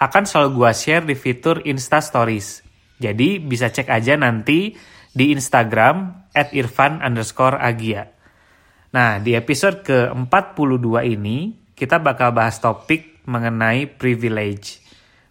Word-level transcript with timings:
akan 0.00 0.24
selalu 0.24 0.64
gua 0.64 0.72
share 0.72 1.04
di 1.04 1.12
fitur 1.12 1.60
Insta 1.68 2.00
Stories. 2.00 2.64
Jadi 2.96 3.36
bisa 3.36 3.68
cek 3.68 3.92
aja 3.92 4.16
nanti 4.16 4.72
di 5.12 5.32
Instagram 5.36 6.28
at 6.32 6.56
irfan 6.56 7.04
underscore 7.04 7.60
agia. 7.60 8.08
Nah, 8.90 9.22
di 9.22 9.38
episode 9.38 9.86
ke-42 9.86 10.88
ini, 11.06 11.54
kita 11.76 12.02
bakal 12.02 12.34
bahas 12.34 12.58
topik 12.58 13.22
mengenai 13.28 13.86
privilege. 13.86 14.82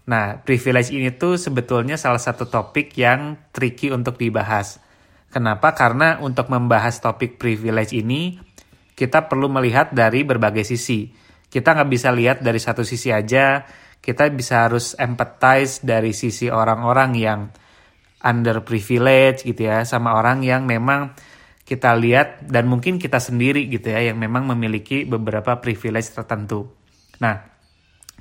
Nah, 0.09 0.41
privilege 0.41 0.95
ini 0.95 1.11
tuh 1.13 1.35
sebetulnya 1.35 1.99
salah 1.99 2.21
satu 2.21 2.47
topik 2.47 2.95
yang 2.95 3.51
tricky 3.51 3.91
untuk 3.91 4.17
dibahas. 4.17 4.81
Kenapa? 5.29 5.77
Karena 5.77 6.17
untuk 6.23 6.49
membahas 6.49 6.97
topik 6.97 7.37
privilege 7.37 7.93
ini, 7.93 8.41
kita 8.97 9.29
perlu 9.29 9.51
melihat 9.51 9.93
dari 9.93 10.25
berbagai 10.25 10.65
sisi. 10.65 11.13
Kita 11.49 11.77
nggak 11.77 11.89
bisa 11.89 12.09
lihat 12.09 12.37
dari 12.41 12.57
satu 12.57 12.81
sisi 12.81 13.13
aja, 13.13 13.61
kita 13.99 14.31
bisa 14.31 14.67
harus 14.67 14.95
empathize 14.95 15.83
dari 15.83 16.15
sisi 16.15 16.47
orang-orang 16.47 17.11
yang 17.15 17.41
under 18.23 18.63
privilege 18.63 19.47
gitu 19.47 19.67
ya 19.71 19.83
sama 19.87 20.15
orang 20.15 20.43
yang 20.43 20.67
memang 20.67 21.15
kita 21.63 21.93
lihat 21.93 22.49
dan 22.49 22.65
mungkin 22.65 22.97
kita 22.97 23.21
sendiri 23.21 23.69
gitu 23.69 23.93
ya 23.93 24.09
yang 24.11 24.17
memang 24.17 24.49
memiliki 24.49 25.05
beberapa 25.05 25.61
privilege 25.61 26.09
tertentu. 26.09 26.65
Nah, 27.21 27.45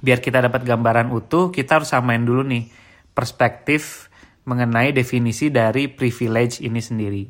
biar 0.04 0.20
kita 0.20 0.44
dapat 0.44 0.68
gambaran 0.68 1.08
utuh, 1.08 1.48
kita 1.48 1.80
harus 1.80 1.88
samain 1.88 2.20
dulu 2.20 2.44
nih 2.44 2.68
perspektif 3.16 4.12
mengenai 4.44 4.92
definisi 4.92 5.48
dari 5.48 5.88
privilege 5.88 6.60
ini 6.60 6.80
sendiri. 6.80 7.24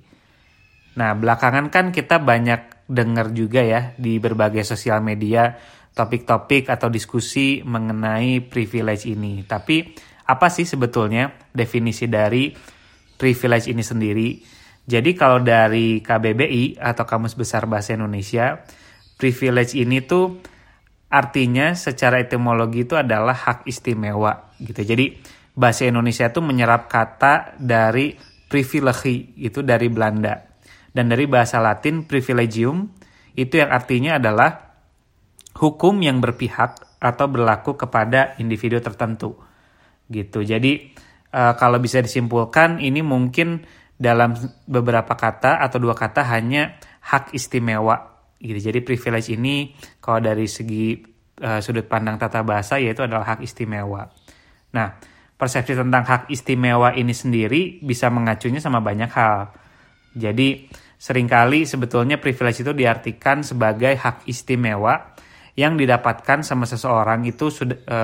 Nah, 0.98 1.14
belakangan 1.14 1.70
kan 1.70 1.94
kita 1.94 2.18
banyak 2.18 2.90
dengar 2.90 3.30
juga 3.30 3.62
ya 3.62 3.94
di 3.94 4.18
berbagai 4.18 4.66
sosial 4.66 4.98
media 5.04 5.54
topik-topik 5.98 6.70
atau 6.70 6.86
diskusi 6.86 7.66
mengenai 7.66 8.38
privilege 8.46 9.10
ini. 9.10 9.42
Tapi 9.42 9.82
apa 10.30 10.46
sih 10.46 10.62
sebetulnya 10.62 11.50
definisi 11.50 12.06
dari 12.06 12.54
privilege 13.18 13.66
ini 13.66 13.82
sendiri? 13.82 14.28
Jadi 14.86 15.10
kalau 15.18 15.42
dari 15.42 15.98
KBBI 15.98 16.78
atau 16.78 17.02
Kamus 17.02 17.34
Besar 17.34 17.66
Bahasa 17.66 17.98
Indonesia, 17.98 18.62
privilege 19.18 19.74
ini 19.74 20.00
tuh 20.06 20.38
artinya 21.10 21.74
secara 21.74 22.22
etimologi 22.22 22.86
itu 22.86 22.94
adalah 22.94 23.34
hak 23.34 23.66
istimewa 23.66 24.54
gitu. 24.62 24.80
Jadi 24.86 25.18
bahasa 25.58 25.90
Indonesia 25.90 26.30
itu 26.30 26.40
menyerap 26.40 26.86
kata 26.86 27.58
dari 27.58 28.14
privilege 28.46 29.34
itu 29.36 29.60
dari 29.66 29.90
Belanda. 29.90 30.46
Dan 30.88 31.12
dari 31.12 31.28
bahasa 31.28 31.60
Latin 31.60 32.08
privilegium 32.08 32.88
itu 33.36 33.60
yang 33.60 33.68
artinya 33.68 34.16
adalah 34.16 34.67
hukum 35.58 35.98
yang 35.98 36.22
berpihak 36.22 36.78
atau 37.02 37.26
berlaku 37.26 37.74
kepada 37.74 38.38
individu 38.38 38.78
tertentu. 38.78 39.34
Gitu. 40.06 40.46
Jadi 40.46 40.94
uh, 41.34 41.54
kalau 41.58 41.82
bisa 41.82 41.98
disimpulkan 41.98 42.78
ini 42.78 43.02
mungkin 43.02 43.66
dalam 43.98 44.38
beberapa 44.70 45.18
kata 45.18 45.58
atau 45.58 45.82
dua 45.82 45.98
kata 45.98 46.22
hanya 46.30 46.78
hak 47.10 47.34
istimewa. 47.34 48.22
Gitu. 48.38 48.70
Jadi 48.70 48.78
privilege 48.86 49.34
ini 49.34 49.74
kalau 49.98 50.22
dari 50.22 50.46
segi 50.46 50.94
uh, 51.42 51.58
sudut 51.58 51.90
pandang 51.90 52.18
tata 52.18 52.46
bahasa 52.46 52.78
yaitu 52.78 53.02
adalah 53.02 53.34
hak 53.34 53.42
istimewa. 53.42 54.06
Nah 54.74 54.88
persepsi 55.38 55.74
tentang 55.74 56.02
hak 56.06 56.22
istimewa 56.30 56.94
ini 56.94 57.14
sendiri 57.14 57.82
bisa 57.82 58.10
mengacunya 58.10 58.62
sama 58.62 58.78
banyak 58.78 59.10
hal. 59.10 59.50
Jadi 60.14 60.70
sering 60.98 61.30
kali 61.30 61.62
sebetulnya 61.62 62.18
privilege 62.18 62.62
itu 62.62 62.74
diartikan 62.74 63.46
sebagai 63.46 63.94
hak 63.94 64.26
istimewa 64.26 65.14
yang 65.58 65.74
didapatkan 65.74 66.46
sama 66.46 66.70
seseorang 66.70 67.26
itu 67.26 67.50
sudah 67.50 67.78
e, 67.82 67.98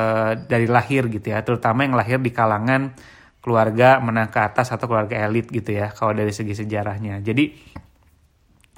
dari 0.51 0.67
lahir 0.67 1.07
gitu 1.07 1.31
ya, 1.31 1.39
terutama 1.47 1.87
yang 1.87 1.95
lahir 1.95 2.19
di 2.19 2.35
kalangan 2.35 2.91
keluarga 3.39 4.03
menang 4.03 4.27
ke 4.35 4.43
atas 4.43 4.75
atau 4.75 4.91
keluarga 4.91 5.23
elit 5.23 5.47
gitu 5.55 5.71
ya, 5.71 5.95
kalau 5.95 6.11
dari 6.19 6.35
segi 6.35 6.51
sejarahnya. 6.51 7.23
Jadi 7.23 7.55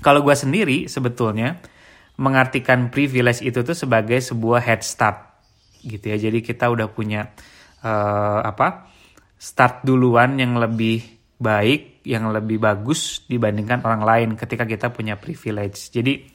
kalau 0.04 0.20
gue 0.20 0.36
sendiri 0.36 0.92
sebetulnya 0.92 1.56
mengartikan 2.20 2.92
privilege 2.92 3.40
itu 3.40 3.64
tuh 3.64 3.72
sebagai 3.72 4.20
sebuah 4.20 4.60
head 4.60 4.84
start 4.84 5.24
gitu 5.80 6.12
ya. 6.12 6.20
Jadi 6.20 6.44
kita 6.44 6.68
udah 6.68 6.92
punya 6.92 7.32
e, 7.80 7.92
apa 8.44 8.92
start 9.40 9.88
duluan 9.88 10.36
yang 10.36 10.52
lebih 10.60 11.00
baik, 11.40 12.04
yang 12.04 12.28
lebih 12.28 12.60
bagus 12.60 13.24
dibandingkan 13.24 13.80
orang 13.88 14.04
lain 14.04 14.28
ketika 14.36 14.68
kita 14.68 14.92
punya 14.92 15.16
privilege. 15.16 15.88
Jadi 15.88 16.28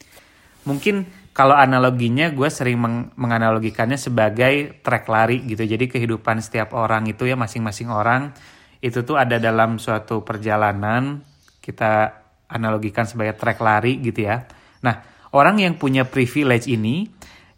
mungkin 0.66 1.21
kalau 1.32 1.56
analoginya 1.56 2.28
gue 2.32 2.50
sering 2.52 2.76
meng 2.76 2.96
menganalogikannya 3.16 3.96
sebagai 3.96 4.84
trek 4.84 5.08
lari 5.08 5.44
gitu. 5.48 5.64
Jadi 5.64 5.88
kehidupan 5.88 6.44
setiap 6.44 6.76
orang 6.76 7.08
itu 7.08 7.24
ya 7.24 7.40
masing-masing 7.40 7.88
orang 7.88 8.36
itu 8.84 9.06
tuh 9.08 9.16
ada 9.16 9.40
dalam 9.40 9.80
suatu 9.80 10.26
perjalanan 10.28 11.24
kita 11.64 12.20
analogikan 12.52 13.08
sebagai 13.08 13.40
trek 13.40 13.64
lari 13.64 14.04
gitu 14.04 14.28
ya. 14.28 14.44
Nah, 14.84 14.96
orang 15.32 15.64
yang 15.64 15.80
punya 15.80 16.04
privilege 16.04 16.68
ini 16.68 17.08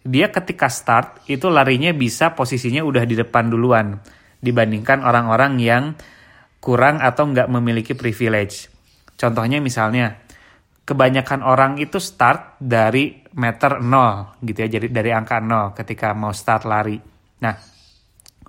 dia 0.04 0.30
ketika 0.30 0.68
start 0.70 1.26
itu 1.32 1.48
larinya 1.50 1.96
bisa 1.96 2.36
posisinya 2.36 2.84
udah 2.84 3.08
di 3.08 3.16
depan 3.16 3.50
duluan 3.50 3.98
dibandingkan 4.44 5.02
orang-orang 5.02 5.58
yang 5.64 5.84
kurang 6.60 7.00
atau 7.00 7.32
nggak 7.32 7.48
memiliki 7.48 7.96
privilege. 7.96 8.68
Contohnya 9.16 9.64
misalnya 9.64 10.20
kebanyakan 10.84 11.42
orang 11.42 11.80
itu 11.80 11.98
start 12.04 12.60
dari 12.60 13.23
meter 13.34 13.82
nol 13.82 14.38
gitu 14.42 14.66
ya 14.66 14.70
jadi 14.80 14.88
dari 14.90 15.12
angka 15.14 15.42
nol 15.42 15.74
ketika 15.74 16.14
mau 16.14 16.32
start 16.32 16.64
lari. 16.70 16.98
Nah 17.42 17.56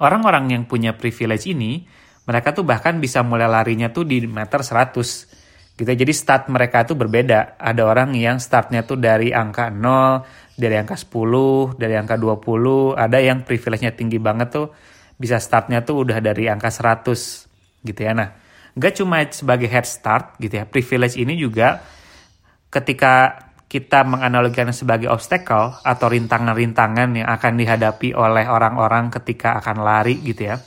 orang-orang 0.00 0.54
yang 0.54 0.62
punya 0.68 0.92
privilege 0.94 1.48
ini 1.48 1.84
mereka 2.24 2.56
tuh 2.56 2.64
bahkan 2.64 2.96
bisa 3.00 3.20
mulai 3.20 3.48
larinya 3.48 3.92
tuh 3.92 4.08
di 4.08 4.24
meter 4.24 4.64
100 4.64 5.76
gitu 5.76 5.88
ya. 5.90 5.96
jadi 5.98 6.12
start 6.12 6.48
mereka 6.52 6.84
tuh 6.86 6.96
berbeda. 6.96 7.58
Ada 7.58 7.82
orang 7.84 8.14
yang 8.14 8.40
startnya 8.40 8.84
tuh 8.86 8.96
dari 9.00 9.34
angka 9.34 9.68
nol 9.72 10.24
dari 10.54 10.78
angka 10.78 10.94
10 10.94 11.74
dari 11.74 11.94
angka 11.98 12.14
20 12.14 12.94
ada 12.94 13.18
yang 13.18 13.42
privilege-nya 13.42 13.92
tinggi 13.92 14.22
banget 14.22 14.54
tuh 14.54 14.70
bisa 15.18 15.42
startnya 15.42 15.82
tuh 15.82 16.06
udah 16.06 16.18
dari 16.22 16.46
angka 16.46 16.70
100 16.70 17.82
gitu 17.82 18.00
ya 18.00 18.14
nah 18.14 18.30
gak 18.74 19.02
cuma 19.02 19.22
sebagai 19.30 19.66
head 19.66 19.86
start 19.86 20.38
gitu 20.38 20.62
ya 20.62 20.64
privilege 20.66 21.18
ini 21.18 21.34
juga 21.34 21.82
ketika 22.70 23.38
kita 23.74 24.06
menganalogikan 24.06 24.70
sebagai 24.70 25.10
obstacle 25.10 25.82
atau 25.82 26.06
rintangan-rintangan 26.06 27.10
yang 27.18 27.26
akan 27.26 27.58
dihadapi 27.58 28.14
oleh 28.14 28.46
orang-orang 28.46 29.10
ketika 29.10 29.58
akan 29.58 29.82
lari 29.82 30.22
gitu 30.22 30.54
ya. 30.54 30.62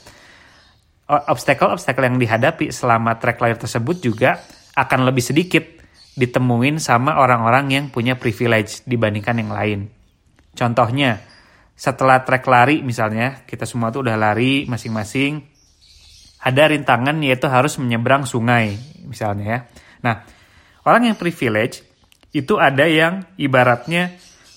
Obstacle-obstacle 1.08 2.04
yang 2.04 2.20
dihadapi 2.20 2.68
selama 2.68 3.16
track 3.16 3.40
lari 3.40 3.56
tersebut 3.56 4.04
juga 4.04 4.44
akan 4.76 5.08
lebih 5.08 5.24
sedikit 5.24 5.64
ditemuin 6.20 6.76
sama 6.76 7.16
orang-orang 7.16 7.72
yang 7.72 7.84
punya 7.88 8.20
privilege 8.20 8.84
dibandingkan 8.84 9.40
yang 9.40 9.56
lain. 9.56 9.80
Contohnya, 10.52 11.24
setelah 11.72 12.28
track 12.28 12.44
lari 12.44 12.84
misalnya, 12.84 13.40
kita 13.48 13.64
semua 13.64 13.88
tuh 13.88 14.04
udah 14.04 14.20
lari 14.20 14.68
masing-masing, 14.68 15.40
ada 16.44 16.68
rintangan 16.68 17.16
yaitu 17.24 17.48
harus 17.48 17.80
menyeberang 17.80 18.28
sungai 18.28 18.76
misalnya 19.08 19.46
ya. 19.48 19.58
Nah, 20.04 20.28
orang 20.84 21.08
yang 21.08 21.16
privilege 21.16 21.87
itu 22.32 22.60
ada 22.60 22.84
yang 22.84 23.24
ibaratnya 23.40 24.16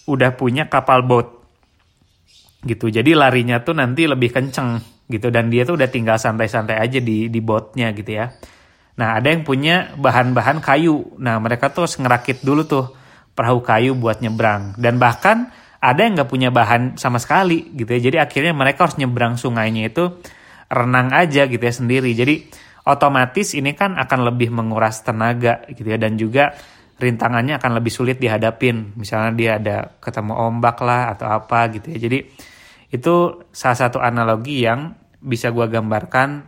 udah 0.09 0.35
punya 0.35 0.67
kapal 0.67 1.05
boat. 1.05 1.27
Gitu. 2.61 2.93
Jadi 2.93 3.17
larinya 3.17 3.63
tuh 3.63 3.73
nanti 3.77 4.05
lebih 4.05 4.29
kenceng 4.29 4.81
gitu. 5.07 5.31
Dan 5.31 5.49
dia 5.49 5.65
tuh 5.65 5.79
udah 5.79 5.89
tinggal 5.89 6.19
santai-santai 6.19 6.77
aja 6.77 6.99
di 6.99 7.31
di 7.31 7.39
boatnya 7.39 7.95
gitu 7.95 8.11
ya. 8.11 8.29
Nah 8.99 9.17
ada 9.17 9.31
yang 9.31 9.41
punya 9.47 9.95
bahan-bahan 9.97 10.59
kayu. 10.61 11.17
Nah 11.17 11.39
mereka 11.39 11.71
tuh 11.71 11.87
ngerakit 11.87 12.43
dulu 12.43 12.67
tuh 12.67 12.85
perahu 13.33 13.63
kayu 13.63 13.95
buat 13.97 14.19
nyebrang. 14.19 14.77
Dan 14.77 14.99
bahkan 14.99 15.49
ada 15.81 16.05
yang 16.05 16.13
nggak 16.13 16.29
punya 16.29 16.53
bahan 16.53 17.01
sama 17.01 17.17
sekali 17.17 17.73
gitu 17.73 17.89
ya. 17.89 17.99
Jadi 18.11 18.17
akhirnya 18.21 18.53
mereka 18.53 18.85
harus 18.85 19.01
nyebrang 19.01 19.39
sungainya 19.39 19.89
itu 19.89 20.21
renang 20.69 21.09
aja 21.09 21.49
gitu 21.49 21.63
ya 21.63 21.73
sendiri. 21.73 22.13
Jadi 22.13 22.45
otomatis 22.85 23.57
ini 23.57 23.73
kan 23.73 23.97
akan 23.97 24.29
lebih 24.29 24.53
menguras 24.53 25.01
tenaga 25.01 25.65
gitu 25.73 25.89
ya. 25.89 25.97
Dan 25.97 26.21
juga 26.21 26.53
rintangannya 27.01 27.57
akan 27.57 27.81
lebih 27.81 27.89
sulit 27.89 28.21
dihadapin. 28.21 28.93
Misalnya 28.93 29.31
dia 29.33 29.51
ada 29.57 29.77
ketemu 29.97 30.37
ombak 30.37 30.77
lah 30.85 31.17
atau 31.17 31.25
apa 31.25 31.73
gitu 31.73 31.89
ya. 31.89 31.97
Jadi 31.97 32.19
itu 32.93 33.15
salah 33.49 33.77
satu 33.77 33.97
analogi 33.97 34.61
yang 34.61 34.93
bisa 35.17 35.49
gue 35.49 35.65
gambarkan 35.65 36.45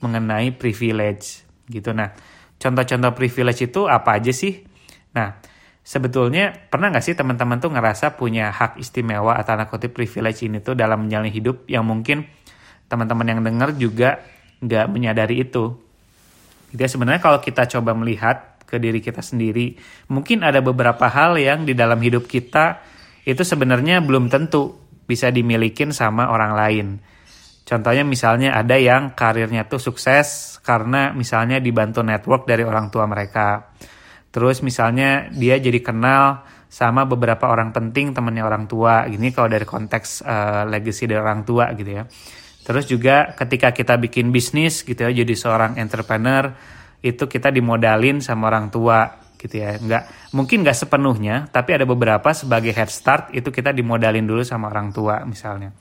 mengenai 0.00 0.56
privilege 0.56 1.44
gitu. 1.68 1.92
Nah, 1.92 2.10
contoh-contoh 2.56 3.12
privilege 3.12 3.68
itu 3.68 3.84
apa 3.84 4.16
aja 4.16 4.32
sih? 4.32 4.64
Nah, 5.12 5.36
sebetulnya 5.84 6.54
pernah 6.72 6.88
nggak 6.88 7.04
sih 7.04 7.14
teman-teman 7.18 7.60
tuh 7.60 7.70
ngerasa 7.74 8.16
punya 8.16 8.48
hak 8.50 8.80
istimewa 8.80 9.36
atau 9.36 9.58
anak 9.58 9.68
kutip 9.68 9.92
privilege 9.92 10.46
ini 10.46 10.64
tuh 10.64 10.72
dalam 10.72 11.06
menjalani 11.06 11.30
hidup 11.30 11.68
yang 11.68 11.84
mungkin 11.84 12.24
teman-teman 12.88 13.26
yang 13.28 13.40
dengar 13.44 13.74
juga 13.76 14.20
nggak 14.62 14.86
menyadari 14.88 15.42
itu. 15.42 15.74
Jadi 16.72 16.88
sebenarnya 16.88 17.20
kalau 17.20 17.38
kita 17.40 17.68
coba 17.68 17.92
melihat 17.92 18.51
ke 18.72 18.80
diri 18.80 19.04
kita 19.04 19.20
sendiri, 19.20 19.76
mungkin 20.08 20.40
ada 20.40 20.64
beberapa 20.64 21.12
hal 21.12 21.36
yang 21.36 21.68
di 21.68 21.76
dalam 21.76 22.00
hidup 22.00 22.24
kita 22.24 22.80
itu 23.28 23.44
sebenarnya 23.44 24.00
belum 24.00 24.32
tentu 24.32 24.72
bisa 25.04 25.28
dimilikin 25.28 25.92
sama 25.92 26.32
orang 26.32 26.52
lain. 26.56 26.86
Contohnya 27.62 28.02
misalnya 28.02 28.56
ada 28.56 28.80
yang 28.80 29.12
karirnya 29.12 29.68
tuh 29.68 29.78
sukses 29.78 30.56
karena 30.64 31.12
misalnya 31.12 31.60
dibantu 31.60 32.00
network 32.00 32.48
dari 32.48 32.64
orang 32.64 32.88
tua 32.88 33.04
mereka. 33.04 33.70
Terus 34.32 34.64
misalnya 34.64 35.28
dia 35.28 35.60
jadi 35.60 35.78
kenal 35.84 36.42
sama 36.72 37.04
beberapa 37.04 37.52
orang 37.52 37.70
penting 37.70 38.16
temannya 38.16 38.42
orang 38.42 38.64
tua. 38.64 39.04
Gini 39.06 39.30
kalau 39.30 39.52
dari 39.52 39.68
konteks 39.68 40.24
uh, 40.24 40.64
legacy 40.66 41.04
dari 41.06 41.20
orang 41.20 41.44
tua 41.44 41.70
gitu 41.76 41.90
ya. 41.92 42.08
Terus 42.62 42.86
juga 42.86 43.34
ketika 43.34 43.74
kita 43.74 43.98
bikin 43.98 44.30
bisnis 44.32 44.82
gitu 44.82 45.02
ya 45.02 45.10
jadi 45.10 45.34
seorang 45.34 45.78
entrepreneur 45.78 46.54
itu 47.02 47.26
kita 47.26 47.50
dimodalin 47.50 48.22
sama 48.22 48.48
orang 48.48 48.70
tua 48.70 49.10
gitu 49.34 49.58
ya. 49.58 49.74
Nggak 49.74 50.32
mungkin 50.38 50.62
nggak 50.62 50.78
sepenuhnya 50.86 51.50
tapi 51.50 51.74
ada 51.74 51.82
beberapa 51.82 52.30
sebagai 52.30 52.70
head 52.70 52.88
start 52.88 53.34
itu 53.34 53.50
kita 53.50 53.74
dimodalin 53.74 54.22
dulu 54.22 54.46
sama 54.46 54.70
orang 54.70 54.94
tua 54.94 55.26
misalnya. 55.26 55.74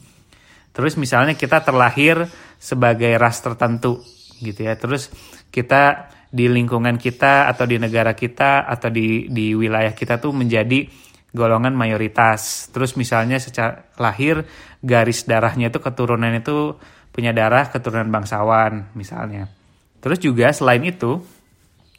Terus 0.74 0.98
misalnya 0.98 1.38
kita 1.38 1.62
terlahir 1.62 2.26
sebagai 2.58 3.14
ras 3.22 3.38
tertentu 3.46 4.02
gitu 4.42 4.66
ya. 4.66 4.74
Terus 4.74 5.14
kita 5.54 6.10
di 6.32 6.50
lingkungan 6.50 6.98
kita 6.98 7.46
atau 7.52 7.70
di 7.70 7.78
negara 7.78 8.18
kita 8.18 8.66
atau 8.66 8.90
di 8.90 9.30
di 9.30 9.54
wilayah 9.54 9.94
kita 9.94 10.18
tuh 10.18 10.34
menjadi 10.34 10.90
golongan 11.30 11.78
mayoritas. 11.78 12.74
Terus 12.74 12.98
misalnya 12.98 13.38
secara 13.38 13.94
lahir 14.02 14.42
garis 14.82 15.30
darahnya 15.30 15.70
itu 15.70 15.78
keturunan 15.78 16.34
itu 16.34 16.82
punya 17.14 17.36
darah 17.36 17.68
keturunan 17.68 18.08
bangsawan 18.08 18.96
misalnya 18.96 19.61
terus 20.02 20.20
juga 20.20 20.50
selain 20.52 20.82
itu 20.84 21.22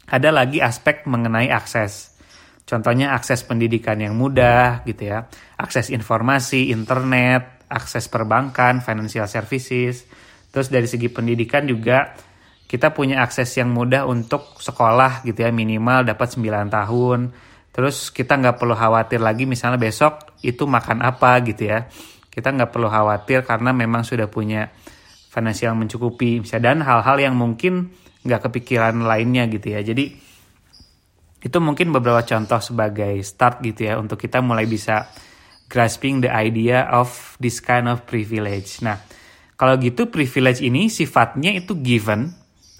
ada 0.07 0.29
lagi 0.29 0.59
aspek 0.59 1.07
mengenai 1.07 1.49
akses. 1.49 2.13
Contohnya 2.63 3.11
akses 3.11 3.43
pendidikan 3.43 3.99
yang 3.99 4.15
mudah 4.15 4.87
gitu 4.87 5.11
ya, 5.11 5.27
akses 5.59 5.91
informasi, 5.91 6.71
internet, 6.71 7.67
akses 7.67 8.07
perbankan, 8.07 8.79
financial 8.79 9.27
services. 9.27 10.07
Terus 10.53 10.67
dari 10.71 10.87
segi 10.87 11.11
pendidikan 11.11 11.67
juga 11.67 12.15
kita 12.69 12.95
punya 12.95 13.19
akses 13.21 13.51
yang 13.59 13.73
mudah 13.73 14.07
untuk 14.07 14.61
sekolah 14.63 15.27
gitu 15.27 15.43
ya, 15.43 15.51
minimal 15.51 16.07
dapat 16.07 16.39
9 16.39 16.71
tahun. 16.71 17.19
Terus 17.73 18.13
kita 18.13 18.37
nggak 18.37 18.61
perlu 18.61 18.77
khawatir 18.77 19.19
lagi 19.19 19.49
misalnya 19.49 19.81
besok 19.81 20.37
itu 20.45 20.63
makan 20.69 21.03
apa 21.03 21.41
gitu 21.43 21.67
ya. 21.67 21.89
Kita 22.29 22.53
nggak 22.53 22.69
perlu 22.69 22.87
khawatir 22.87 23.43
karena 23.43 23.73
memang 23.73 24.05
sudah 24.05 24.29
punya 24.29 24.69
finansial 25.33 25.73
mencukupi. 25.73 26.45
Misalnya, 26.45 26.69
dan 26.69 26.85
hal-hal 26.85 27.17
yang 27.17 27.33
mungkin 27.33 27.89
nggak 28.23 28.47
kepikiran 28.47 29.03
lainnya 29.03 29.51
gitu 29.51 29.75
ya 29.75 29.83
jadi 29.83 30.15
itu 31.43 31.57
mungkin 31.59 31.91
beberapa 31.91 32.23
contoh 32.23 32.63
sebagai 32.63 33.19
start 33.19 33.59
gitu 33.67 33.91
ya 33.91 33.99
untuk 33.99 34.15
kita 34.15 34.39
mulai 34.39 34.63
bisa 34.63 35.11
grasping 35.67 36.23
the 36.23 36.31
idea 36.31 36.87
of 36.87 37.35
this 37.43 37.59
kind 37.59 37.91
of 37.91 38.07
privilege. 38.07 38.79
Nah, 38.79 38.95
kalau 39.59 39.75
gitu 39.75 40.07
privilege 40.07 40.63
ini 40.63 40.87
sifatnya 40.87 41.51
itu 41.51 41.75
given 41.83 42.31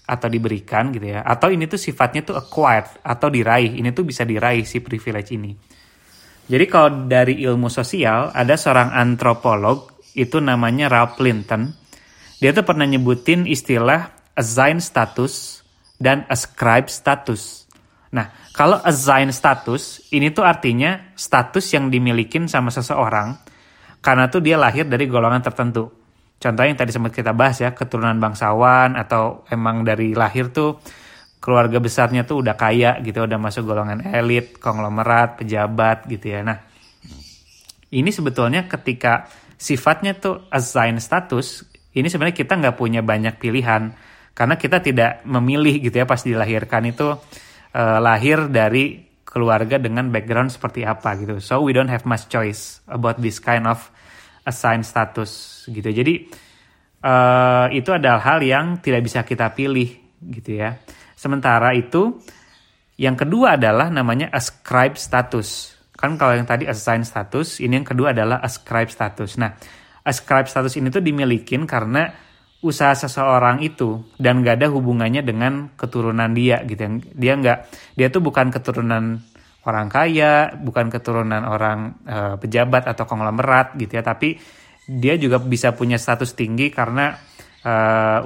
atau 0.07 0.31
diberikan 0.31 0.95
gitu 0.95 1.11
ya, 1.11 1.27
atau 1.27 1.51
ini 1.51 1.67
tuh 1.67 1.75
sifatnya 1.75 2.23
tuh 2.23 2.39
acquired 2.39 3.03
atau 3.03 3.27
diraih. 3.27 3.83
Ini 3.83 3.91
tuh 3.91 4.07
bisa 4.07 4.23
diraih 4.23 4.63
si 4.63 4.79
privilege 4.79 5.35
ini. 5.35 5.51
Jadi 6.47 6.65
kalau 6.71 7.03
dari 7.03 7.43
ilmu 7.43 7.67
sosial 7.67 8.31
ada 8.31 8.55
seorang 8.55 8.95
antropolog 8.95 9.91
itu 10.15 10.39
namanya 10.39 10.87
Ralph 10.87 11.19
Linton. 11.19 11.82
Dia 12.41 12.55
tuh 12.55 12.65
pernah 12.65 12.87
nyebutin 12.87 13.45
istilah 13.45 14.13
assign 14.33 14.81
status 14.81 15.61
dan 16.01 16.25
ascribe 16.29 16.89
status. 16.89 17.69
Nah, 18.13 18.29
kalau 18.53 18.77
assign 18.85 19.33
status, 19.33 20.13
ini 20.13 20.29
tuh 20.29 20.45
artinya 20.45 21.13
status 21.17 21.65
yang 21.73 21.89
dimiliki 21.89 22.37
sama 22.45 22.69
seseorang 22.69 23.33
karena 24.03 24.29
tuh 24.29 24.43
dia 24.43 24.59
lahir 24.59 24.85
dari 24.85 25.09
golongan 25.09 25.41
tertentu. 25.41 25.89
Contohnya 26.37 26.75
yang 26.75 26.79
tadi 26.79 26.91
sempat 26.91 27.15
kita 27.15 27.31
bahas 27.31 27.63
ya, 27.63 27.71
keturunan 27.71 28.19
bangsawan 28.19 28.99
atau 28.99 29.47
emang 29.47 29.87
dari 29.87 30.11
lahir 30.11 30.51
tuh 30.51 30.77
keluarga 31.39 31.79
besarnya 31.79 32.27
tuh 32.27 32.43
udah 32.43 32.55
kaya 32.59 32.99
gitu, 32.99 33.23
udah 33.23 33.39
masuk 33.39 33.63
golongan 33.63 34.03
elit, 34.11 34.59
konglomerat, 34.59 35.39
pejabat 35.39 36.03
gitu 36.11 36.35
ya. 36.35 36.43
Nah, 36.43 36.59
ini 37.95 38.11
sebetulnya 38.11 38.67
ketika 38.67 39.27
sifatnya 39.55 40.19
tuh 40.19 40.45
assign 40.51 40.99
status, 40.99 41.63
ini 41.93 42.07
sebenarnya 42.09 42.37
kita 42.37 42.53
nggak 42.57 42.75
punya 42.75 43.01
banyak 43.05 43.37
pilihan 43.37 43.93
karena 44.33 44.55
kita 44.57 44.81
tidak 44.81 45.21
memilih 45.29 45.77
gitu 45.77 45.93
ya 46.01 46.09
pas 46.09 46.21
dilahirkan 46.25 46.89
itu 46.89 47.13
uh, 47.13 47.99
lahir 48.01 48.49
dari 48.49 49.13
keluarga 49.33 49.81
dengan 49.81 50.13
background 50.13 50.53
seperti 50.53 50.85
apa 50.85 51.17
gitu. 51.17 51.41
So 51.41 51.65
we 51.65 51.73
don't 51.73 51.89
have 51.89 52.05
much 52.05 52.29
choice 52.29 52.85
about 52.85 53.17
this 53.17 53.41
kind 53.41 53.65
of 53.65 53.81
assigned 54.45 54.85
status 54.85 55.65
gitu. 55.69 55.89
Jadi 55.89 56.29
uh, 57.01 57.69
itu 57.73 57.89
adalah 57.89 58.21
hal 58.21 58.45
yang 58.45 58.81
tidak 58.81 59.05
bisa 59.05 59.25
kita 59.25 59.49
pilih 59.53 59.89
gitu 60.21 60.61
ya. 60.61 60.77
Sementara 61.17 61.73
itu 61.73 62.21
yang 62.97 63.17
kedua 63.17 63.57
adalah 63.57 63.89
namanya 63.89 64.29
ascribe 64.29 64.97
status. 64.97 65.77
Kan 65.97 66.17
kalau 66.17 66.37
yang 66.37 66.45
tadi 66.45 66.69
assigned 66.69 67.09
status 67.09 67.57
ini 67.57 67.81
yang 67.81 67.87
kedua 67.87 68.13
adalah 68.13 68.37
ascribe 68.41 68.93
status. 68.93 69.37
Nah 69.41 69.57
ascribe 70.03 70.47
status 70.47 70.75
ini 70.79 70.91
tuh 70.91 71.03
dimilikin 71.03 71.67
karena 71.67 72.11
usaha 72.63 72.95
seseorang 72.95 73.59
itu 73.59 74.03
dan 74.15 74.39
gak 74.39 74.63
ada 74.63 74.71
hubungannya 74.71 75.19
dengan 75.23 75.75
keturunan 75.75 76.31
dia 76.31 76.63
gitu 76.63 77.03
dia 77.11 77.33
nggak 77.35 77.57
dia 77.99 78.07
tuh 78.07 78.23
bukan 78.23 78.55
keturunan 78.55 79.19
orang 79.67 79.87
kaya 79.91 80.55
bukan 80.59 80.87
keturunan 80.87 81.43
orang 81.43 81.99
e, 82.07 82.17
pejabat 82.39 82.87
atau 82.87 83.03
konglomerat 83.03 83.75
gitu 83.75 83.99
ya 83.99 84.03
tapi 84.03 84.39
dia 84.87 85.15
juga 85.15 85.39
bisa 85.39 85.71
punya 85.71 85.95
status 85.95 86.35
tinggi 86.35 86.67
karena 86.67 87.15
e, 87.63 87.73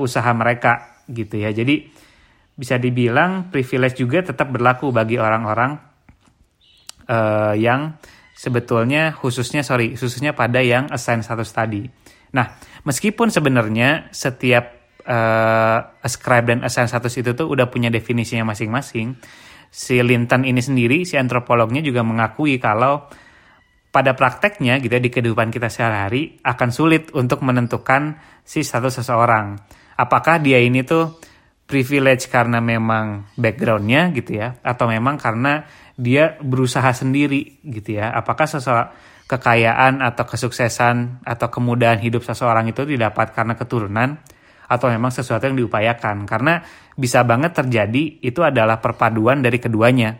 usaha 0.01 0.29
mereka 0.33 1.05
gitu 1.05 1.37
ya. 1.37 1.53
Jadi 1.53 1.87
bisa 2.57 2.81
dibilang 2.81 3.53
privilege 3.53 4.01
juga 4.01 4.25
tetap 4.25 4.49
berlaku 4.49 4.89
bagi 4.89 5.21
orang-orang 5.21 5.77
e, 7.05 7.17
yang 7.61 7.93
sebetulnya 8.37 9.17
khususnya 9.17 9.65
sorry 9.65 9.97
khususnya 9.97 10.37
pada 10.37 10.61
yang 10.61 10.85
assign 10.93 11.25
status 11.25 11.49
tadi 11.49 11.89
nah 12.31 12.53
Meskipun 12.87 13.27
sebenarnya 13.27 14.07
setiap 14.15 14.95
uh, 15.03 15.79
ascribe 15.99 16.55
dan 16.55 16.63
assign 16.63 16.87
status 16.87 17.19
itu 17.19 17.35
tuh 17.35 17.51
udah 17.51 17.67
punya 17.67 17.91
definisinya 17.91 18.47
masing-masing, 18.47 19.19
si 19.67 19.99
Linton 19.99 20.47
ini 20.47 20.63
sendiri, 20.63 21.03
si 21.03 21.19
antropolognya 21.19 21.83
juga 21.83 22.07
mengakui 22.07 22.55
kalau 22.63 23.11
pada 23.91 24.15
prakteknya 24.15 24.79
gitu 24.79 24.95
ya, 24.95 25.03
di 25.03 25.11
kehidupan 25.11 25.51
kita 25.51 25.67
sehari-hari 25.67 26.39
akan 26.47 26.69
sulit 26.71 27.11
untuk 27.11 27.43
menentukan 27.43 28.23
si 28.47 28.63
status 28.63 29.03
seseorang. 29.03 29.59
Apakah 29.99 30.39
dia 30.39 30.63
ini 30.63 30.87
tuh 30.87 31.19
privilege 31.67 32.31
karena 32.31 32.63
memang 32.63 33.35
backgroundnya 33.35 34.15
gitu 34.15 34.39
ya, 34.39 34.57
atau 34.63 34.87
memang 34.87 35.19
karena 35.19 35.67
dia 35.99 36.39
berusaha 36.39 36.87
sendiri 36.95 37.59
gitu 37.67 37.99
ya. 37.99 38.15
Apakah 38.15 38.47
seseorang 38.47 38.89
kekayaan 39.27 39.99
atau 39.99 40.23
kesuksesan 40.23 41.27
atau 41.27 41.47
kemudahan 41.51 41.99
hidup 41.99 42.23
seseorang 42.23 42.71
itu 42.71 42.87
didapat 42.87 43.35
karena 43.35 43.59
keturunan 43.59 44.15
atau 44.67 44.87
memang 44.87 45.11
sesuatu 45.11 45.47
yang 45.47 45.59
diupayakan 45.59 46.23
karena 46.23 46.63
bisa 46.95 47.23
banget 47.27 47.55
terjadi 47.55 48.23
itu 48.23 48.39
adalah 48.43 48.79
perpaduan 48.79 49.43
dari 49.43 49.59
keduanya 49.59 50.15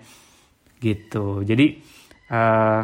gitu 0.79 1.43
jadi 1.43 1.67
uh, 2.31 2.81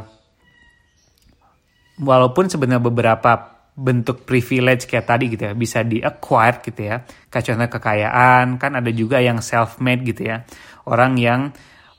walaupun 2.04 2.52
sebenarnya 2.52 2.84
beberapa 2.84 3.32
bentuk 3.74 4.30
privilege 4.30 4.86
kayak 4.86 5.10
tadi 5.10 5.34
gitu 5.34 5.50
ya 5.50 5.54
bisa 5.58 5.82
di 5.82 5.98
acquired 5.98 6.62
gitu 6.62 6.94
ya 6.94 7.02
kayak 7.34 7.74
kekayaan 7.74 8.62
kan 8.62 8.72
ada 8.78 8.92
juga 8.94 9.18
yang 9.18 9.42
self 9.42 9.82
made 9.82 10.06
gitu 10.06 10.30
ya 10.30 10.46
orang 10.86 11.18
yang 11.18 11.50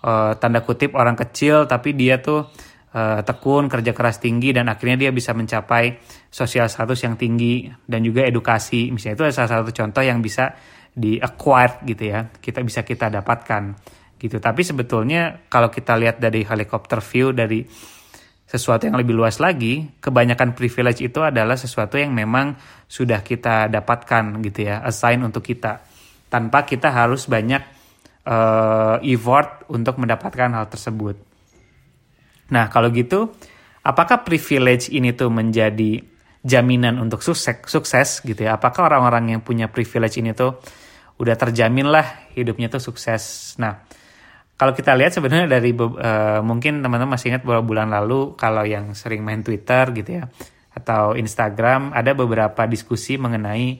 uh, 0.07 0.39
tanda 0.39 0.63
kutip 0.63 0.95
orang 0.95 1.19
kecil 1.19 1.67
tapi 1.67 1.99
dia 1.99 2.23
tuh 2.23 2.47
uh, 2.95 3.21
tekun, 3.27 3.67
kerja 3.67 3.93
keras 3.93 4.23
tinggi 4.23 4.55
dan 4.55 4.71
akhirnya 4.71 5.09
dia 5.09 5.11
bisa 5.11 5.35
mencapai 5.35 5.99
sosial 6.31 6.71
status 6.71 7.05
yang 7.05 7.19
tinggi 7.19 7.67
dan 7.85 8.01
juga 8.07 8.25
edukasi. 8.25 8.89
Misalnya 8.95 9.27
itu 9.27 9.35
salah 9.35 9.51
satu 9.61 9.75
contoh 9.75 10.03
yang 10.03 10.23
bisa 10.23 10.55
di 10.95 11.19
acquired 11.19 11.83
gitu 11.85 12.15
ya. 12.15 12.31
Kita 12.31 12.63
bisa 12.63 12.87
kita 12.87 13.11
dapatkan 13.11 13.63
gitu. 14.17 14.39
Tapi 14.39 14.63
sebetulnya 14.63 15.51
kalau 15.51 15.69
kita 15.69 15.99
lihat 15.99 16.23
dari 16.23 16.47
helikopter 16.47 17.03
view 17.03 17.35
dari 17.35 17.67
sesuatu 18.55 18.87
yang 18.87 18.95
lebih 18.95 19.19
luas 19.19 19.43
lagi, 19.43 19.99
kebanyakan 19.99 20.55
privilege 20.55 21.03
itu 21.03 21.19
adalah 21.19 21.59
sesuatu 21.59 21.99
yang 21.99 22.15
memang 22.15 22.55
sudah 22.87 23.19
kita 23.27 23.67
dapatkan 23.67 24.39
gitu 24.47 24.71
ya, 24.71 24.79
assign 24.87 25.27
untuk 25.27 25.43
kita. 25.43 25.83
Tanpa 26.31 26.63
kita 26.63 26.95
harus 26.95 27.27
banyak 27.27 27.63
uh, 28.23 29.03
effort 29.03 29.67
untuk 29.75 29.99
mendapatkan 29.99 30.55
hal 30.55 30.71
tersebut. 30.71 31.19
Nah, 32.55 32.71
kalau 32.71 32.95
gitu, 32.95 33.35
apakah 33.83 34.23
privilege 34.23 34.87
ini 34.95 35.11
tuh 35.19 35.35
menjadi 35.35 35.99
jaminan 36.47 37.03
untuk 37.03 37.27
sukses, 37.27 37.59
sukses 37.67 38.23
gitu 38.23 38.47
ya? 38.47 38.55
Apakah 38.55 38.87
orang-orang 38.87 39.35
yang 39.35 39.41
punya 39.43 39.67
privilege 39.67 40.23
ini 40.23 40.31
tuh 40.31 40.63
udah 41.19 41.35
terjamin 41.35 41.91
lah 41.91 42.31
hidupnya 42.39 42.71
tuh 42.71 42.79
sukses? 42.79 43.55
Nah, 43.59 43.83
kalau 44.65 44.73
kita 44.73 44.97
lihat 44.97 45.13
sebenarnya 45.13 45.61
dari 45.61 45.77
uh, 45.77 46.41
mungkin 46.41 46.81
teman-teman 46.81 47.21
masih 47.21 47.37
ingat 47.37 47.45
beberapa 47.45 47.61
bulan 47.61 47.93
lalu 47.93 48.33
kalau 48.33 48.65
yang 48.65 48.97
sering 48.97 49.21
main 49.21 49.45
Twitter 49.45 49.93
gitu 49.93 50.25
ya 50.25 50.25
atau 50.73 51.13
Instagram 51.13 51.93
ada 51.93 52.17
beberapa 52.17 52.65
diskusi 52.65 53.21
mengenai 53.21 53.77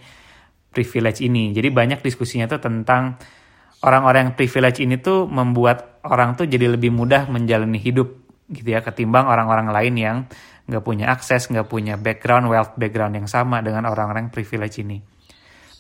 privilege 0.69 1.25
ini. 1.25 1.57
Jadi 1.57 1.73
banyak 1.73 2.05
diskusinya 2.05 2.45
tuh 2.53 2.61
tentang 2.61 3.17
orang-orang 3.81 4.29
yang 4.29 4.35
privilege 4.37 4.85
ini 4.85 5.01
tuh 5.01 5.25
membuat 5.25 6.05
orang 6.05 6.37
tuh 6.37 6.45
jadi 6.45 6.77
lebih 6.77 6.93
mudah 6.93 7.33
menjalani 7.33 7.81
hidup 7.81 8.21
gitu 8.53 8.69
ya 8.69 8.85
ketimbang 8.85 9.25
orang-orang 9.25 9.73
lain 9.73 9.95
yang 9.97 10.17
nggak 10.69 10.85
punya 10.85 11.09
akses, 11.09 11.49
nggak 11.49 11.65
punya 11.65 11.97
background, 11.97 12.53
wealth 12.53 12.77
background 12.77 13.17
yang 13.17 13.25
sama 13.25 13.65
dengan 13.65 13.89
orang-orang 13.89 14.29
privilege 14.29 14.85
ini. 14.85 15.01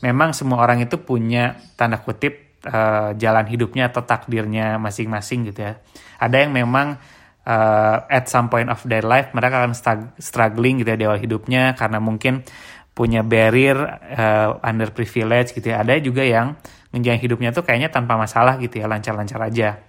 Memang 0.01 0.33
semua 0.33 0.65
orang 0.65 0.81
itu 0.81 0.97
punya 0.97 1.61
tanda 1.77 2.01
kutip 2.01 2.54
uh, 2.69 3.13
jalan 3.17 3.47
hidupnya 3.49 3.93
atau 3.93 4.05
takdirnya 4.05 4.77
masing-masing 4.81 5.53
gitu 5.53 5.65
ya. 5.65 5.81
Ada 6.21 6.45
yang 6.47 6.53
memang 6.53 6.97
uh, 7.45 7.97
at 8.09 8.27
some 8.27 8.49
point 8.49 8.69
of 8.73 8.81
their 8.89 9.05
life 9.05 9.33
mereka 9.37 9.65
akan 9.65 9.77
struggling 10.19 10.81
gitu 10.81 10.93
ya 10.93 10.99
di 10.99 11.05
awal 11.07 11.21
hidupnya 11.21 11.77
karena 11.77 12.01
mungkin 12.01 12.45
punya 12.95 13.27
barrier 13.27 13.77
uh, 14.15 14.59
under 14.63 14.95
privilege 14.95 15.53
gitu 15.53 15.71
ya. 15.75 15.83
Ada 15.83 16.01
juga 16.01 16.23
yang 16.25 16.57
menjalani 16.95 17.21
hidupnya 17.21 17.51
tuh 17.51 17.67
kayaknya 17.67 17.91
tanpa 17.91 18.15
masalah 18.15 18.55
gitu 18.63 18.79
ya, 18.79 18.87
lancar-lancar 18.87 19.41
aja. 19.43 19.83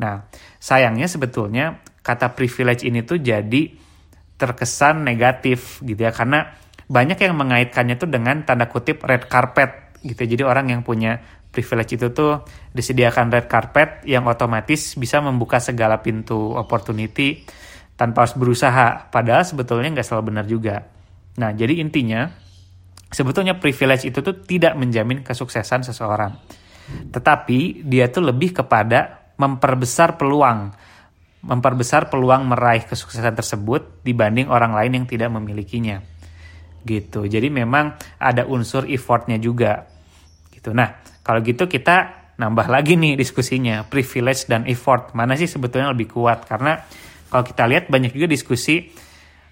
Nah, 0.00 0.24
sayangnya 0.56 1.04
sebetulnya 1.10 1.84
kata 2.00 2.32
privilege 2.32 2.88
ini 2.88 3.04
tuh 3.04 3.20
jadi 3.20 3.68
terkesan 4.38 5.02
negatif 5.04 5.82
gitu 5.84 5.98
ya 5.98 6.14
karena 6.14 6.56
banyak 6.88 7.20
yang 7.20 7.36
mengaitkannya 7.36 8.00
tuh 8.00 8.08
dengan 8.08 8.48
tanda 8.48 8.64
kutip 8.70 9.04
red 9.04 9.28
carpet 9.28 9.92
gitu. 10.00 10.24
Jadi 10.24 10.40
orang 10.46 10.72
yang 10.72 10.80
punya 10.80 11.20
privilege 11.48 11.96
itu 11.96 12.12
tuh 12.12 12.44
disediakan 12.70 13.32
red 13.32 13.48
carpet 13.48 14.04
yang 14.04 14.28
otomatis 14.28 14.94
bisa 14.94 15.18
membuka 15.24 15.58
segala 15.58 15.98
pintu 16.04 16.54
opportunity 16.54 17.42
tanpa 17.98 18.24
harus 18.24 18.36
berusaha. 18.38 19.10
Padahal 19.10 19.42
sebetulnya 19.42 19.90
nggak 19.98 20.06
selalu 20.06 20.24
benar 20.30 20.46
juga. 20.46 20.86
Nah, 21.38 21.50
jadi 21.50 21.82
intinya 21.82 22.30
sebetulnya 23.08 23.56
privilege 23.56 24.06
itu 24.06 24.20
tuh 24.20 24.44
tidak 24.44 24.76
menjamin 24.78 25.24
kesuksesan 25.24 25.82
seseorang. 25.88 26.36
Tetapi 26.88 27.84
dia 27.84 28.08
tuh 28.08 28.24
lebih 28.24 28.54
kepada 28.62 29.32
memperbesar 29.38 30.18
peluang, 30.18 30.72
memperbesar 31.44 32.10
peluang 32.10 32.48
meraih 32.48 32.84
kesuksesan 32.84 33.34
tersebut 33.38 34.02
dibanding 34.02 34.50
orang 34.50 34.74
lain 34.74 35.02
yang 35.02 35.06
tidak 35.06 35.30
memilikinya. 35.30 36.02
Gitu. 36.82 37.26
Jadi 37.26 37.48
memang 37.50 37.98
ada 38.18 38.46
unsur 38.48 38.88
effortnya 38.88 39.36
juga. 39.38 39.86
Gitu. 40.50 40.74
Nah, 40.74 40.90
kalau 41.28 41.44
gitu 41.44 41.68
kita 41.68 42.32
nambah 42.40 42.72
lagi 42.72 42.96
nih 42.96 43.20
diskusinya, 43.20 43.84
privilege 43.84 44.48
dan 44.48 44.64
effort. 44.64 45.12
Mana 45.12 45.36
sih 45.36 45.44
sebetulnya 45.44 45.92
lebih 45.92 46.08
kuat? 46.08 46.48
Karena 46.48 46.80
kalau 47.28 47.44
kita 47.44 47.68
lihat 47.68 47.92
banyak 47.92 48.16
juga 48.16 48.24
diskusi 48.24 48.88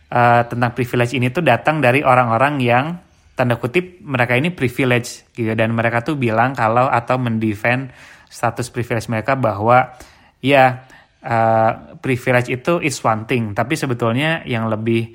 uh, 0.09 0.43
tentang 0.49 0.73
privilege 0.73 1.13
ini 1.13 1.29
tuh 1.29 1.45
datang 1.45 1.85
dari 1.85 2.01
orang-orang 2.01 2.55
yang 2.65 2.97
tanda 3.37 3.61
kutip 3.61 4.01
mereka 4.01 4.41
ini 4.41 4.49
privilege 4.49 5.29
gitu 5.37 5.53
dan 5.53 5.77
mereka 5.77 6.01
tuh 6.01 6.17
bilang 6.17 6.57
kalau 6.57 6.89
atau 6.89 7.21
mendefend 7.21 7.93
status 8.33 8.73
privilege 8.73 9.13
mereka 9.13 9.37
bahwa 9.37 9.93
ya 10.41 10.89
uh, 11.21 12.01
privilege 12.01 12.49
itu 12.49 12.81
is 12.81 12.97
one 13.05 13.29
thing 13.29 13.53
tapi 13.53 13.77
sebetulnya 13.77 14.41
yang 14.49 14.73
lebih 14.73 15.13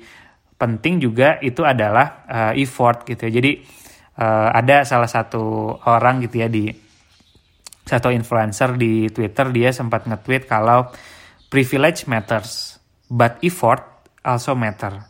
penting 0.54 1.02
juga 1.02 1.42
itu 1.42 1.66
adalah 1.66 2.22
uh, 2.30 2.52
effort 2.54 3.02
gitu 3.02 3.26
ya. 3.26 3.42
Jadi 3.42 3.81
uh, 4.22 4.48
ada 4.54 4.86
salah 4.86 5.10
satu 5.10 5.74
orang 5.90 6.22
gitu 6.22 6.46
ya 6.46 6.48
di 6.48 6.70
satu 7.82 8.14
influencer 8.14 8.78
di 8.78 9.10
Twitter 9.10 9.50
dia 9.50 9.74
sempat 9.74 10.06
nge-tweet 10.06 10.46
kalau 10.46 10.86
privilege 11.50 12.06
matters 12.06 12.78
but 13.10 13.42
effort 13.42 13.82
also 14.22 14.54
matter. 14.54 15.02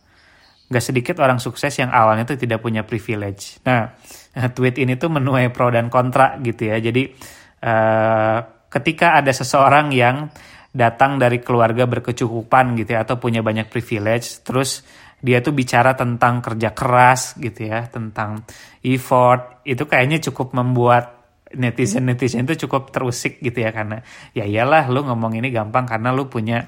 Gak 0.73 0.81
sedikit 0.81 1.21
orang 1.21 1.37
sukses 1.37 1.77
yang 1.77 1.93
awalnya 1.93 2.25
tuh 2.25 2.41
tidak 2.41 2.65
punya 2.65 2.81
privilege. 2.89 3.61
Nah, 3.69 3.93
tweet 4.57 4.81
ini 4.81 4.97
tuh 4.97 5.13
menuai 5.13 5.53
pro 5.53 5.69
dan 5.69 5.93
kontra 5.93 6.41
gitu 6.41 6.73
ya. 6.73 6.81
Jadi 6.81 7.13
uh, 7.61 8.39
ketika 8.73 9.21
ada 9.21 9.31
seseorang 9.31 9.93
yang 9.93 10.33
datang 10.73 11.21
dari 11.21 11.45
keluarga 11.45 11.85
berkecukupan 11.85 12.73
gitu 12.81 12.97
ya 12.97 13.05
atau 13.05 13.21
punya 13.21 13.45
banyak 13.45 13.69
privilege, 13.69 14.41
terus 14.41 14.81
dia 15.23 15.39
tuh 15.39 15.55
bicara 15.55 15.95
tentang 15.95 16.43
kerja 16.43 16.75
keras 16.75 17.39
gitu 17.39 17.71
ya, 17.71 17.87
tentang 17.87 18.43
effort, 18.83 19.63
itu 19.63 19.87
kayaknya 19.87 20.19
cukup 20.19 20.51
membuat 20.59 21.23
netizen-netizen 21.55 22.43
itu 22.43 22.67
cukup 22.67 22.91
terusik 22.91 23.39
gitu 23.39 23.61
ya 23.61 23.71
karena 23.71 24.01
ya 24.33 24.49
iyalah 24.49 24.89
lu 24.89 25.05
ngomong 25.05 25.37
ini 25.37 25.53
gampang 25.53 25.85
karena 25.85 26.09
lu 26.09 26.25
punya 26.27 26.65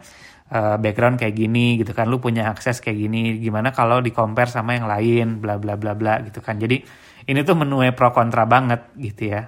uh, 0.53 0.77
background 0.77 1.19
kayak 1.19 1.35
gini 1.35 1.83
gitu 1.83 1.91
kan, 1.91 2.07
lu 2.07 2.23
punya 2.23 2.47
akses 2.53 2.79
kayak 2.79 2.95
gini, 2.95 3.43
gimana 3.43 3.75
kalau 3.75 3.99
di 3.99 4.15
compare 4.15 4.53
sama 4.53 4.79
yang 4.79 4.87
lain, 4.87 5.43
bla 5.43 5.59
bla 5.59 5.75
bla 5.75 5.99
bla 5.99 6.23
gitu 6.23 6.39
kan. 6.39 6.61
Jadi 6.61 6.79
ini 7.27 7.41
tuh 7.43 7.57
menuai 7.57 7.91
pro 7.97 8.13
kontra 8.13 8.45
banget 8.45 8.93
gitu 9.01 9.35
ya. 9.35 9.43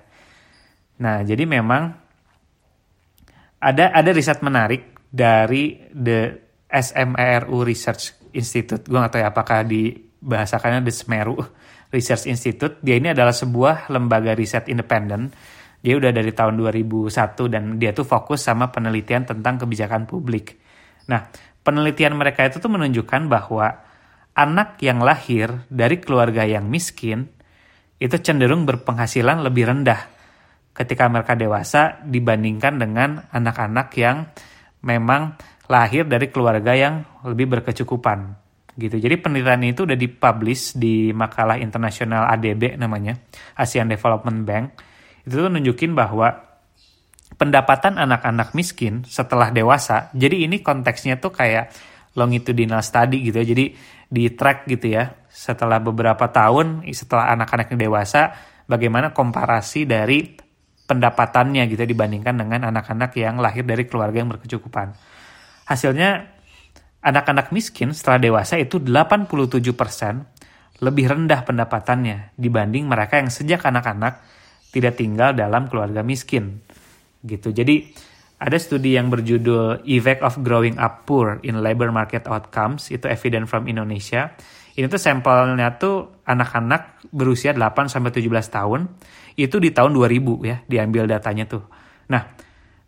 Nah, 0.96 1.20
jadi 1.20 1.44
memang 1.44 1.92
ada 3.60 3.92
ada 3.92 4.10
riset 4.10 4.40
menarik 4.40 4.96
dari 5.12 5.76
the 5.92 6.48
SMERU 6.66 7.60
Research 7.62 8.15
Institute. 8.36 8.84
Gue 8.84 9.00
gak 9.00 9.16
tahu 9.16 9.20
ya 9.24 9.28
apakah 9.32 9.64
dibahasakannya 9.64 10.84
The 10.84 10.92
Semeru 10.92 11.36
Research 11.90 12.28
Institute. 12.28 12.78
Dia 12.84 13.00
ini 13.00 13.10
adalah 13.16 13.32
sebuah 13.32 13.88
lembaga 13.88 14.36
riset 14.36 14.68
independen. 14.68 15.32
Dia 15.80 15.96
udah 15.96 16.12
dari 16.12 16.30
tahun 16.36 16.60
2001 16.60 17.10
dan 17.48 17.80
dia 17.80 17.96
tuh 17.96 18.04
fokus 18.04 18.44
sama 18.44 18.68
penelitian 18.68 19.24
tentang 19.24 19.56
kebijakan 19.56 20.04
publik. 20.04 20.58
Nah, 21.08 21.30
penelitian 21.62 22.18
mereka 22.18 22.44
itu 22.44 22.58
tuh 22.58 22.68
menunjukkan 22.68 23.30
bahwa 23.30 23.70
anak 24.36 24.76
yang 24.84 25.00
lahir 25.00 25.64
dari 25.72 25.96
keluarga 26.02 26.44
yang 26.44 26.68
miskin 26.68 27.32
itu 27.96 28.16
cenderung 28.20 28.68
berpenghasilan 28.68 29.40
lebih 29.40 29.72
rendah 29.72 30.12
ketika 30.76 31.08
mereka 31.08 31.32
dewasa 31.32 32.04
dibandingkan 32.04 32.76
dengan 32.76 33.24
anak-anak 33.32 33.88
yang 33.96 34.28
memang 34.84 35.40
lahir 35.66 36.06
dari 36.06 36.30
keluarga 36.30 36.72
yang 36.74 37.02
lebih 37.26 37.50
berkecukupan 37.58 38.46
gitu. 38.76 39.00
Jadi 39.00 39.16
penelitian 39.18 39.62
itu 39.66 39.88
udah 39.88 39.96
dipublish 39.96 40.76
di 40.76 41.10
makalah 41.10 41.56
internasional 41.56 42.28
ADB 42.28 42.76
namanya, 42.76 43.16
ASEAN 43.56 43.88
Development 43.88 44.40
Bank. 44.44 44.64
Itu 45.24 45.42
tuh 45.42 45.50
nunjukin 45.50 45.96
bahwa 45.96 46.28
pendapatan 47.34 47.98
anak-anak 47.98 48.54
miskin 48.54 49.02
setelah 49.08 49.50
dewasa, 49.50 50.12
jadi 50.14 50.46
ini 50.46 50.62
konteksnya 50.62 51.18
tuh 51.18 51.34
kayak 51.34 51.72
longitudinal 52.14 52.80
study 52.80 53.26
gitu 53.26 53.42
ya. 53.42 53.46
Jadi 53.48 53.64
di 54.06 54.24
track 54.30 54.70
gitu 54.70 54.86
ya, 54.94 55.10
setelah 55.26 55.82
beberapa 55.82 56.30
tahun 56.30 56.86
setelah 56.94 57.34
anak-anak 57.34 57.74
yang 57.74 57.90
dewasa, 57.90 58.32
bagaimana 58.70 59.10
komparasi 59.10 59.84
dari 59.88 60.36
pendapatannya 60.86 61.66
gitu 61.66 61.82
ya, 61.82 61.88
dibandingkan 61.90 62.34
dengan 62.38 62.70
anak-anak 62.70 63.10
yang 63.18 63.42
lahir 63.42 63.66
dari 63.66 63.84
keluarga 63.88 64.22
yang 64.22 64.30
berkecukupan. 64.30 65.15
Hasilnya 65.66 66.30
anak-anak 67.02 67.50
miskin 67.50 67.94
setelah 67.94 68.18
dewasa 68.22 68.58
itu 68.58 68.78
87% 68.82 70.80
lebih 70.82 71.04
rendah 71.08 71.40
pendapatannya 71.46 72.36
dibanding 72.36 72.86
mereka 72.86 73.18
yang 73.18 73.30
sejak 73.32 73.64
anak-anak 73.64 74.20
tidak 74.74 74.98
tinggal 74.98 75.32
dalam 75.32 75.70
keluarga 75.70 76.04
miskin. 76.04 76.60
Gitu. 77.24 77.50
Jadi 77.54 77.86
ada 78.36 78.56
studi 78.60 78.92
yang 78.92 79.08
berjudul 79.08 79.88
Effect 79.88 80.20
of 80.20 80.34
Growing 80.44 80.76
Up 80.76 81.08
Poor 81.08 81.40
in 81.40 81.56
Labor 81.64 81.88
Market 81.88 82.28
Outcomes, 82.28 82.92
itu 82.92 83.08
evidence 83.08 83.48
from 83.48 83.64
Indonesia. 83.64 84.36
Ini 84.76 84.92
tuh 84.92 85.00
sampelnya 85.00 85.80
tuh 85.80 86.20
anak-anak 86.28 87.08
berusia 87.08 87.56
8 87.56 87.88
sampai 87.88 88.12
17 88.12 88.28
tahun. 88.52 88.92
Itu 89.40 89.56
di 89.56 89.72
tahun 89.72 89.96
2000 89.96 90.44
ya, 90.44 90.60
diambil 90.68 91.08
datanya 91.08 91.48
tuh. 91.48 91.64
Nah, 92.12 92.28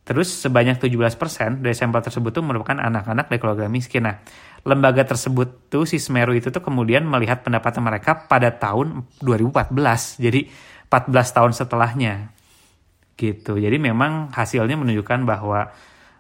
Terus 0.09 0.41
sebanyak 0.41 0.81
17% 0.81 1.61
dari 1.61 1.77
sampel 1.77 2.01
tersebut 2.01 2.33
tuh 2.33 2.41
merupakan 2.41 2.81
anak-anak 2.81 3.29
dari 3.29 3.37
keluarga 3.37 3.69
miskin. 3.69 4.09
Nah, 4.09 4.17
lembaga 4.65 5.05
tersebut 5.05 5.69
tuh 5.69 5.85
si 5.85 6.01
Semeru 6.01 6.33
itu 6.33 6.49
tuh 6.49 6.65
kemudian 6.65 7.05
melihat 7.05 7.45
pendapatan 7.45 7.85
mereka 7.85 8.25
pada 8.25 8.49
tahun 8.49 9.05
2014. 9.21 9.69
Jadi 10.17 10.49
14 10.89 11.13
tahun 11.13 11.53
setelahnya. 11.53 12.15
Gitu. 13.21 13.61
Jadi 13.61 13.77
memang 13.77 14.33
hasilnya 14.33 14.81
menunjukkan 14.81 15.29
bahwa 15.29 15.69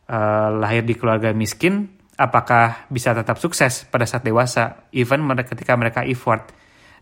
uh, 0.04 0.48
lahir 0.52 0.84
di 0.84 0.92
keluarga 0.92 1.32
miskin 1.32 1.88
apakah 2.12 2.92
bisa 2.92 3.16
tetap 3.16 3.40
sukses 3.40 3.88
pada 3.88 4.04
saat 4.04 4.20
dewasa, 4.20 4.84
even 4.92 5.24
ketika 5.48 5.72
mereka 5.80 6.04
effort. 6.04 6.52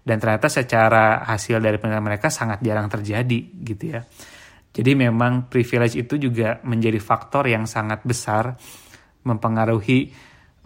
Dan 0.07 0.23
ternyata 0.23 0.47
secara 0.47 1.27
hasil 1.27 1.59
dari 1.59 1.83
penelitian 1.83 2.07
mereka 2.07 2.31
sangat 2.31 2.63
jarang 2.63 2.87
terjadi 2.87 3.41
gitu 3.67 3.91
ya. 3.91 4.07
Jadi 4.77 4.93
memang 4.93 5.49
privilege 5.49 5.97
itu 5.97 6.21
juga 6.21 6.61
menjadi 6.69 7.01
faktor 7.01 7.49
yang 7.49 7.65
sangat 7.65 8.05
besar 8.05 8.53
mempengaruhi 9.25 10.13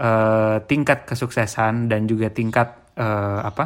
uh, 0.02 0.58
tingkat 0.66 1.06
kesuksesan 1.06 1.86
dan 1.86 2.10
juga 2.10 2.26
tingkat 2.34 2.90
uh, 2.98 3.40
apa 3.46 3.64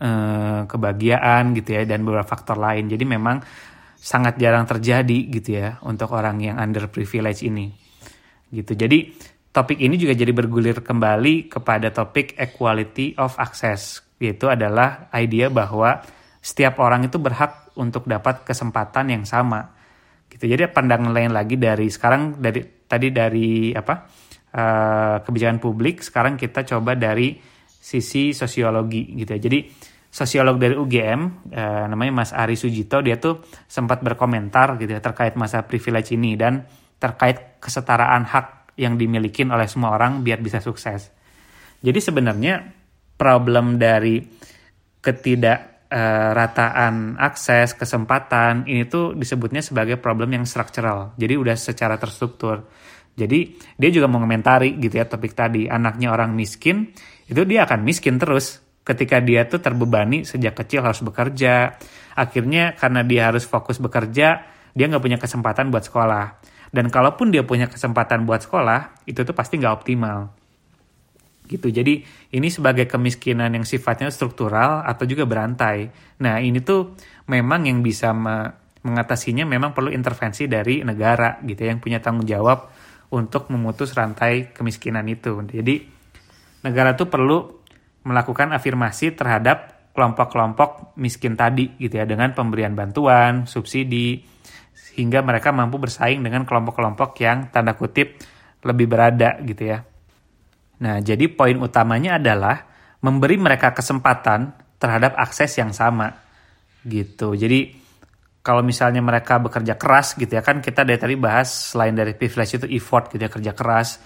uh, 0.00 0.60
kebahagiaan 0.64 1.52
gitu 1.52 1.76
ya 1.76 1.82
dan 1.84 2.08
beberapa 2.08 2.24
faktor 2.24 2.56
lain. 2.56 2.88
Jadi 2.88 3.04
memang 3.04 3.36
sangat 4.00 4.40
jarang 4.40 4.64
terjadi 4.64 5.18
gitu 5.28 5.60
ya 5.60 5.76
untuk 5.84 6.10
orang 6.16 6.40
yang 6.40 6.56
under 6.56 6.88
privilege 6.88 7.44
ini. 7.44 7.68
Gitu. 8.48 8.72
Jadi 8.72 9.12
topik 9.52 9.76
ini 9.76 10.00
juga 10.00 10.16
jadi 10.16 10.32
bergulir 10.32 10.80
kembali 10.80 11.52
kepada 11.52 11.92
topik 11.92 12.34
equality 12.40 13.14
of 13.20 13.36
access. 13.36 14.00
Yaitu 14.18 14.48
adalah 14.48 15.12
idea 15.14 15.52
bahwa 15.52 16.02
setiap 16.42 16.82
orang 16.82 17.06
itu 17.06 17.22
berhak 17.22 17.61
untuk 17.78 18.08
dapat 18.08 18.44
kesempatan 18.44 19.12
yang 19.12 19.24
sama. 19.24 19.72
Gitu. 20.28 20.48
Jadi 20.48 20.68
pandangan 20.72 21.12
lain 21.12 21.32
lagi 21.32 21.60
dari 21.60 21.88
sekarang 21.92 22.40
dari 22.40 22.64
tadi 22.88 23.08
dari 23.12 23.72
apa? 23.72 23.94
Uh, 24.52 25.24
kebijakan 25.24 25.56
publik, 25.64 26.04
sekarang 26.04 26.36
kita 26.36 26.60
coba 26.68 26.92
dari 26.92 27.40
sisi 27.64 28.36
sosiologi 28.36 29.16
gitu 29.16 29.32
ya. 29.32 29.40
Jadi 29.40 29.58
sosiolog 30.12 30.60
dari 30.60 30.76
UGM 30.76 31.20
uh, 31.56 31.88
namanya 31.88 32.12
Mas 32.20 32.36
Ari 32.36 32.52
Sujito 32.52 33.00
dia 33.00 33.16
tuh 33.16 33.40
sempat 33.64 34.04
berkomentar 34.04 34.76
gitu 34.76 34.92
ya 34.92 35.00
terkait 35.00 35.40
masa 35.40 35.64
privilege 35.64 36.12
ini 36.12 36.36
dan 36.36 36.68
terkait 37.00 37.56
kesetaraan 37.64 38.28
hak 38.28 38.76
yang 38.76 39.00
dimiliki 39.00 39.40
oleh 39.48 39.64
semua 39.64 39.96
orang 39.96 40.20
biar 40.20 40.44
bisa 40.44 40.60
sukses. 40.60 41.08
Jadi 41.80 41.98
sebenarnya 41.98 42.60
problem 43.16 43.80
dari 43.80 44.20
ketidak 45.02 45.71
uh, 45.92 46.30
rataan 46.32 47.20
akses 47.20 47.76
kesempatan 47.76 48.64
ini 48.64 48.88
tuh 48.88 49.12
disebutnya 49.12 49.60
sebagai 49.60 50.00
problem 50.00 50.32
yang 50.32 50.48
struktural. 50.48 51.12
Jadi 51.20 51.34
udah 51.36 51.56
secara 51.56 52.00
terstruktur. 52.00 52.64
Jadi 53.12 53.60
dia 53.76 53.90
juga 53.92 54.08
mengomentari 54.08 54.80
gitu 54.80 54.96
ya 54.96 55.04
topik 55.04 55.36
tadi 55.36 55.68
anaknya 55.68 56.08
orang 56.08 56.32
miskin 56.32 56.96
itu 57.28 57.44
dia 57.44 57.68
akan 57.68 57.84
miskin 57.84 58.16
terus 58.16 58.64
ketika 58.82 59.20
dia 59.20 59.44
tuh 59.44 59.60
terbebani 59.60 60.24
sejak 60.24 60.56
kecil 60.56 60.80
harus 60.82 61.04
bekerja. 61.04 61.76
Akhirnya 62.16 62.76
karena 62.76 63.04
dia 63.04 63.32
harus 63.32 63.44
fokus 63.48 63.80
bekerja, 63.80 64.44
dia 64.72 64.84
nggak 64.88 65.00
punya 65.04 65.18
kesempatan 65.20 65.68
buat 65.72 65.84
sekolah. 65.84 66.40
Dan 66.72 66.88
kalaupun 66.88 67.28
dia 67.28 67.44
punya 67.44 67.68
kesempatan 67.68 68.24
buat 68.24 68.48
sekolah, 68.48 69.04
itu 69.04 69.20
tuh 69.28 69.36
pasti 69.36 69.60
nggak 69.60 69.74
optimal. 69.76 70.41
Gitu. 71.52 71.68
Jadi 71.68 72.00
ini 72.32 72.48
sebagai 72.48 72.88
kemiskinan 72.88 73.52
yang 73.52 73.68
sifatnya 73.68 74.08
struktural 74.08 74.80
atau 74.88 75.04
juga 75.04 75.28
berantai. 75.28 75.92
Nah 76.24 76.40
ini 76.40 76.64
tuh 76.64 76.96
memang 77.28 77.68
yang 77.68 77.84
bisa 77.84 78.16
me 78.16 78.64
mengatasinya 78.82 79.46
memang 79.46 79.70
perlu 79.78 79.94
intervensi 79.94 80.50
dari 80.50 80.82
negara 80.82 81.38
gitu 81.46 81.60
ya, 81.62 81.70
yang 81.70 81.78
punya 81.78 82.02
tanggung 82.02 82.26
jawab 82.26 82.66
untuk 83.14 83.46
memutus 83.54 83.94
rantai 83.94 84.50
kemiskinan 84.50 85.06
itu. 85.06 85.38
Jadi 85.46 85.86
negara 86.66 86.98
tuh 86.98 87.06
perlu 87.06 87.62
melakukan 88.02 88.50
afirmasi 88.50 89.14
terhadap 89.14 89.86
kelompok-kelompok 89.94 90.98
miskin 90.98 91.38
tadi 91.38 91.78
gitu 91.78 92.00
ya 92.00 92.08
dengan 92.08 92.34
pemberian 92.34 92.74
bantuan, 92.74 93.46
subsidi 93.46 94.24
sehingga 94.72 95.22
mereka 95.22 95.54
mampu 95.54 95.78
bersaing 95.78 96.18
dengan 96.24 96.42
kelompok-kelompok 96.42 97.14
yang 97.22 97.52
tanda 97.54 97.78
kutip 97.78 98.18
lebih 98.66 98.88
berada 98.88 99.38
gitu 99.44 99.62
ya. 99.68 99.84
Nah, 100.82 100.98
jadi 100.98 101.30
poin 101.30 101.54
utamanya 101.62 102.18
adalah 102.18 102.66
memberi 103.02 103.38
mereka 103.38 103.70
kesempatan 103.70 104.50
terhadap 104.82 105.14
akses 105.14 105.54
yang 105.58 105.70
sama 105.70 106.10
gitu. 106.82 107.38
Jadi 107.38 107.78
kalau 108.42 108.66
misalnya 108.66 108.98
mereka 108.98 109.38
bekerja 109.38 109.78
keras 109.78 110.18
gitu 110.18 110.34
ya 110.34 110.42
kan 110.42 110.58
kita 110.58 110.82
dari 110.82 110.98
tadi 110.98 111.14
bahas 111.14 111.70
selain 111.70 111.94
dari 111.94 112.18
privilege 112.18 112.58
itu 112.58 112.66
effort 112.74 113.06
gitu 113.14 113.22
ya 113.22 113.30
kerja 113.30 113.54
keras 113.54 114.02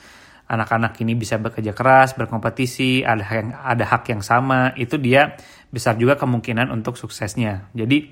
anak-anak 0.46 0.94
ini 1.02 1.18
bisa 1.18 1.42
bekerja 1.42 1.74
keras, 1.74 2.14
berkompetisi, 2.14 3.02
ada 3.02 3.22
hak 3.22 3.34
yang, 3.34 3.50
ada 3.52 3.84
hak 3.84 4.02
yang 4.14 4.22
sama, 4.22 4.72
itu 4.78 4.94
dia 4.94 5.34
besar 5.74 5.98
juga 5.98 6.14
kemungkinan 6.14 6.70
untuk 6.70 6.94
suksesnya. 6.94 7.66
Jadi 7.74 8.06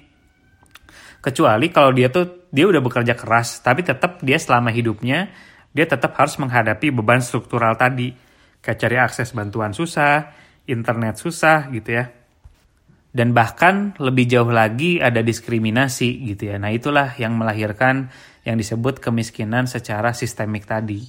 kecuali 1.22 1.70
kalau 1.70 1.94
dia 1.94 2.10
tuh 2.10 2.50
dia 2.50 2.66
udah 2.66 2.82
bekerja 2.82 3.14
keras, 3.14 3.62
tapi 3.62 3.86
tetap 3.86 4.20
dia 4.20 4.36
selama 4.36 4.74
hidupnya 4.74 5.30
dia 5.74 5.86
tetap 5.86 6.14
harus 6.18 6.34
menghadapi 6.38 6.90
beban 6.90 7.22
struktural 7.22 7.78
tadi, 7.78 8.10
kayak 8.64 8.78
cari 8.80 8.96
akses 8.96 9.36
bantuan 9.36 9.76
susah, 9.76 10.32
internet 10.64 11.20
susah 11.20 11.68
gitu 11.68 12.00
ya. 12.00 12.08
Dan 13.14 13.30
bahkan 13.30 13.94
lebih 14.00 14.26
jauh 14.26 14.50
lagi 14.50 14.98
ada 14.98 15.20
diskriminasi 15.22 16.24
gitu 16.34 16.50
ya. 16.50 16.56
Nah 16.58 16.72
itulah 16.72 17.14
yang 17.20 17.36
melahirkan 17.36 18.10
yang 18.42 18.56
disebut 18.56 18.98
kemiskinan 18.98 19.68
secara 19.68 20.16
sistemik 20.16 20.64
tadi 20.64 21.04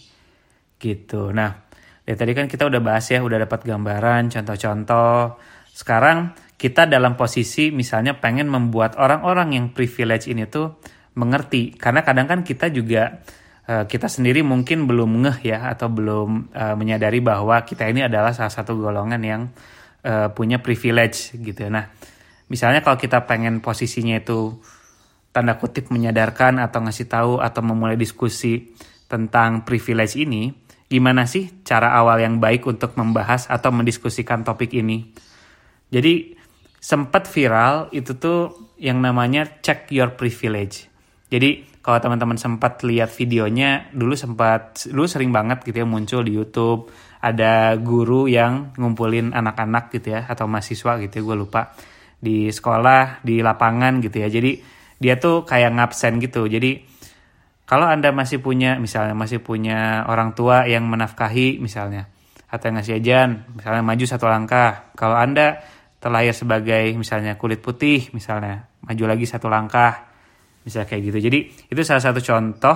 gitu. 0.77 1.33
Nah, 1.33 1.65
dari 2.05 2.13
tadi 2.13 2.31
kan 2.37 2.45
kita 2.45 2.69
udah 2.69 2.81
bahas 2.83 3.09
ya, 3.09 3.25
udah 3.25 3.47
dapat 3.47 3.65
gambaran, 3.65 4.29
contoh-contoh. 4.29 5.41
Sekarang 5.73 6.37
kita 6.55 6.85
dalam 6.85 7.17
posisi 7.17 7.73
misalnya 7.73 8.21
pengen 8.21 8.47
membuat 8.47 8.95
orang-orang 9.01 9.57
yang 9.57 9.65
privilege 9.73 10.29
ini 10.29 10.45
tuh 10.45 10.77
mengerti. 11.17 11.75
Karena 11.75 12.05
kadang 12.05 12.29
kan 12.29 12.39
kita 12.45 12.69
juga 12.69 13.25
uh, 13.69 13.85
kita 13.85 14.07
sendiri 14.09 14.45
mungkin 14.45 14.85
belum 14.85 15.25
ngeh 15.25 15.37
ya 15.45 15.69
atau 15.73 15.89
belum 15.89 16.53
uh, 16.53 16.75
menyadari 16.77 17.21
bahwa 17.21 17.61
kita 17.65 17.89
ini 17.89 18.05
adalah 18.05 18.31
salah 18.31 18.53
satu 18.53 18.77
golongan 18.77 19.21
yang 19.21 19.41
uh, 20.05 20.29
punya 20.31 20.61
privilege 20.61 21.33
gitu. 21.37 21.67
Nah, 21.69 21.89
misalnya 22.49 22.85
kalau 22.85 22.97
kita 22.97 23.25
pengen 23.25 23.59
posisinya 23.59 24.21
itu 24.21 24.57
tanda 25.35 25.59
kutip 25.59 25.91
menyadarkan 25.91 26.63
atau 26.63 26.79
ngasih 26.85 27.07
tahu 27.11 27.33
atau 27.43 27.61
memulai 27.65 27.99
diskusi 27.99 28.71
tentang 29.05 29.67
privilege 29.67 30.15
ini, 30.15 30.53
gimana 30.87 31.27
sih 31.27 31.61
cara 31.67 31.91
awal 31.91 32.23
yang 32.23 32.39
baik 32.39 32.63
untuk 32.65 32.95
membahas 32.95 33.51
atau 33.51 33.69
mendiskusikan 33.75 34.47
topik 34.47 34.71
ini. 34.71 35.11
Jadi 35.91 36.33
sempat 36.79 37.27
viral 37.27 37.91
itu 37.91 38.15
tuh 38.15 38.71
yang 38.79 39.03
namanya 39.03 39.59
check 39.59 39.91
your 39.91 40.15
privilege. 40.15 40.87
Jadi 41.27 41.74
kalau 41.85 42.01
teman-teman 42.01 42.41
sempat 42.41 42.81
lihat 42.81 43.13
videonya 43.13 43.93
dulu 43.93 44.17
sempat 44.17 44.89
dulu 44.89 45.05
sering 45.05 45.29
banget 45.29 45.61
gitu 45.61 45.85
ya 45.85 45.85
muncul 45.85 46.25
di 46.25 46.33
YouTube 46.33 46.89
ada 47.21 47.77
guru 47.77 48.25
yang 48.25 48.73
ngumpulin 48.73 49.37
anak-anak 49.37 49.93
gitu 49.93 50.17
ya 50.17 50.25
atau 50.25 50.49
mahasiswa 50.49 50.97
gitu 50.97 51.13
ya 51.13 51.23
gue 51.29 51.37
lupa 51.37 51.77
di 52.25 52.49
sekolah 52.49 53.21
di 53.21 53.45
lapangan 53.45 54.01
gitu 54.01 54.17
ya. 54.25 54.27
Jadi 54.33 54.57
dia 54.97 55.21
tuh 55.21 55.45
kayak 55.45 55.77
ngabsen 55.77 56.17
gitu. 56.17 56.49
Jadi 56.49 56.81
kalau 57.65 57.89
Anda 57.89 58.13
masih 58.13 58.41
punya, 58.41 58.77
misalnya 58.77 59.13
masih 59.17 59.41
punya 59.41 60.05
orang 60.09 60.37
tua 60.37 60.69
yang 60.69 60.85
menafkahi 60.85 61.57
misalnya, 61.57 62.05
atau 62.45 62.69
yang 62.69 62.77
ngasih 62.77 63.01
ajan, 63.01 63.29
misalnya 63.57 63.81
maju 63.81 64.05
satu 64.05 64.25
langkah. 64.29 64.93
Kalau 64.93 65.17
Anda 65.17 65.65
terlahir 65.97 66.37
sebagai 66.37 66.93
misalnya 66.93 67.33
kulit 67.41 67.65
putih, 67.65 68.13
misalnya 68.13 68.69
maju 68.85 69.03
lagi 69.09 69.25
satu 69.25 69.49
langkah, 69.49 70.04
misalnya 70.65 70.87
kayak 70.89 71.03
gitu. 71.13 71.17
Jadi 71.29 71.39
itu 71.69 71.81
salah 71.85 72.01
satu 72.01 72.19
contoh 72.19 72.75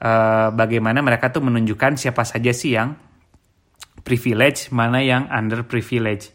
uh, 0.00 0.48
bagaimana 0.54 1.02
mereka 1.02 1.34
tuh 1.34 1.42
menunjukkan 1.42 1.98
siapa 1.98 2.22
saja 2.22 2.54
sih 2.54 2.78
yang 2.78 2.94
privilege, 4.06 4.70
mana 4.70 5.02
yang 5.02 5.26
under 5.28 5.66
privilege 5.66 6.30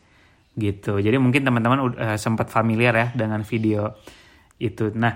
gitu. 0.60 1.00
Jadi 1.00 1.16
mungkin 1.16 1.48
teman-teman 1.48 1.80
uh, 1.96 2.18
sempat 2.20 2.52
familiar 2.52 2.92
ya 2.92 3.08
dengan 3.16 3.48
video 3.48 3.96
itu. 4.60 4.92
Nah, 4.92 5.16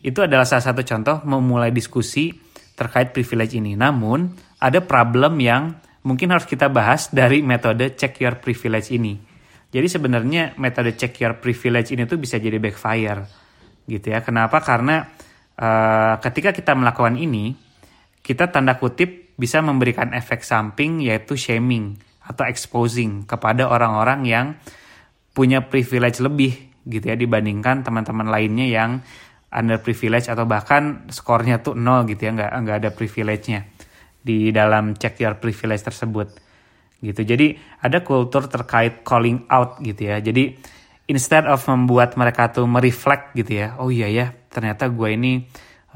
itu 0.00 0.18
adalah 0.24 0.48
salah 0.48 0.64
satu 0.72 0.80
contoh 0.80 1.20
memulai 1.28 1.68
diskusi 1.68 2.32
terkait 2.72 3.12
privilege 3.12 3.60
ini. 3.60 3.76
Namun, 3.76 4.32
ada 4.56 4.80
problem 4.80 5.36
yang 5.36 5.76
mungkin 6.08 6.32
harus 6.32 6.48
kita 6.48 6.72
bahas 6.72 7.12
dari 7.12 7.44
metode 7.44 7.92
check 7.92 8.16
your 8.24 8.40
privilege 8.40 8.88
ini. 8.88 9.20
Jadi 9.72 9.88
sebenarnya 9.88 10.56
metode 10.56 10.96
check 10.96 11.12
your 11.20 11.36
privilege 11.36 11.92
ini 11.92 12.04
tuh 12.08 12.20
bisa 12.20 12.36
jadi 12.36 12.56
backfire 12.60 13.41
gitu 13.86 14.12
ya. 14.12 14.22
Kenapa? 14.22 14.62
Karena 14.62 15.06
uh, 15.58 16.18
ketika 16.22 16.54
kita 16.54 16.72
melakukan 16.74 17.18
ini, 17.18 17.54
kita 18.22 18.50
tanda 18.50 18.78
kutip 18.78 19.34
bisa 19.34 19.58
memberikan 19.64 20.14
efek 20.14 20.44
samping 20.46 21.02
yaitu 21.02 21.34
shaming 21.34 21.98
atau 22.22 22.46
exposing 22.46 23.26
kepada 23.26 23.66
orang-orang 23.66 24.20
yang 24.28 24.46
punya 25.34 25.66
privilege 25.66 26.22
lebih 26.22 26.54
gitu 26.86 27.10
ya 27.10 27.16
dibandingkan 27.18 27.82
teman-teman 27.82 28.28
lainnya 28.30 28.68
yang 28.68 28.90
under 29.52 29.80
privilege 29.80 30.26
atau 30.30 30.46
bahkan 30.46 31.06
skornya 31.12 31.60
tuh 31.60 31.74
nol 31.74 32.06
gitu 32.08 32.28
ya 32.28 32.30
nggak 32.34 32.52
nggak 32.62 32.76
ada 32.82 32.90
privilege-nya 32.94 33.68
di 34.22 34.54
dalam 34.54 34.94
check 34.94 35.18
your 35.18 35.36
privilege 35.38 35.82
tersebut 35.82 36.30
gitu 37.02 37.26
jadi 37.26 37.58
ada 37.82 38.06
kultur 38.06 38.46
terkait 38.46 39.02
calling 39.02 39.44
out 39.50 39.82
gitu 39.82 40.06
ya 40.06 40.22
jadi 40.22 40.54
instead 41.10 41.48
of 41.48 41.62
membuat 41.66 42.14
mereka 42.14 42.52
tuh 42.52 42.68
mereflect 42.68 43.34
gitu 43.34 43.62
ya 43.62 43.78
oh 43.78 43.88
iya 43.88 44.06
ya 44.10 44.26
ternyata 44.52 44.86
gue 44.90 45.08
ini 45.14 45.46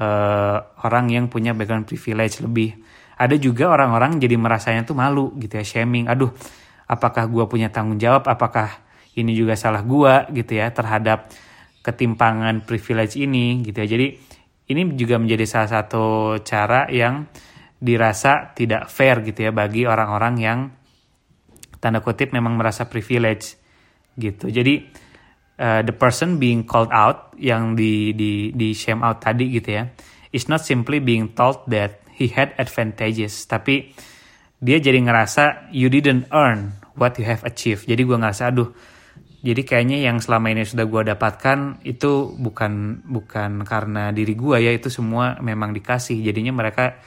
uh, 0.01 0.57
orang 0.83 1.11
yang 1.13 1.25
punya 1.29 1.53
background 1.53 1.87
privilege 1.87 2.41
lebih 2.41 2.75
ada 3.17 3.33
juga 3.33 3.73
orang-orang 3.73 4.21
jadi 4.21 4.37
merasanya 4.37 4.85
tuh 4.85 4.93
malu 4.93 5.33
gitu 5.41 5.57
ya, 5.57 5.65
shaming. 5.65 6.05
Aduh, 6.05 6.29
apakah 6.85 7.25
gue 7.25 7.43
punya 7.49 7.73
tanggung 7.73 7.97
jawab? 7.97 8.29
Apakah 8.29 8.85
ini 9.17 9.33
juga 9.33 9.57
salah 9.57 9.81
gue 9.81 10.37
gitu 10.37 10.53
ya 10.53 10.69
terhadap 10.69 11.33
ketimpangan 11.81 12.61
privilege 12.69 13.17
ini 13.17 13.65
gitu 13.65 13.73
ya. 13.81 13.87
Jadi 13.89 14.07
ini 14.69 14.81
juga 14.93 15.17
menjadi 15.17 15.49
salah 15.49 15.81
satu 15.81 16.37
cara 16.45 16.85
yang 16.93 17.25
dirasa 17.81 18.53
tidak 18.53 18.85
fair 18.93 19.25
gitu 19.25 19.49
ya 19.49 19.51
bagi 19.53 19.89
orang-orang 19.89 20.35
yang 20.37 20.59
tanda 21.81 22.01
kutip 22.05 22.33
memang 22.33 22.53
merasa 22.53 22.85
privilege 22.85 23.56
gitu. 24.17 24.49
Jadi 24.49 25.05
uh, 25.61 25.81
the 25.83 25.93
person 25.93 26.37
being 26.37 26.63
called 26.63 26.89
out 26.93 27.33
yang 27.37 27.77
di 27.77 28.13
di 28.13 28.53
di 28.53 28.73
shame 28.73 29.01
out 29.01 29.21
tadi 29.21 29.49
gitu 29.51 29.81
ya 29.81 29.83
is 30.31 30.49
not 30.49 30.61
simply 30.61 31.01
being 31.01 31.33
told 31.33 31.61
that 31.69 32.01
he 32.13 32.29
had 32.29 32.53
advantages 32.57 33.45
tapi 33.45 33.93
dia 34.57 34.81
jadi 34.81 34.97
ngerasa 34.97 35.69
you 35.69 35.89
didn't 35.89 36.25
earn 36.33 36.73
what 36.97 37.13
you 37.21 37.25
have 37.25 37.45
achieved 37.45 37.85
jadi 37.85 38.01
gue 38.01 38.17
ngerasa 38.17 38.49
aduh 38.49 38.73
jadi 39.37 39.61
kayaknya 39.61 40.01
yang 40.09 40.17
selama 40.17 40.49
ini 40.49 40.65
sudah 40.65 40.89
gue 40.89 41.13
dapatkan 41.13 41.85
itu 41.85 42.33
bukan 42.41 43.05
bukan 43.05 43.61
karena 43.61 44.09
diri 44.09 44.33
gue 44.33 44.57
ya 44.57 44.73
itu 44.73 44.89
semua 44.89 45.37
memang 45.45 45.77
dikasih 45.77 46.17
jadinya 46.25 46.57
mereka 46.57 46.97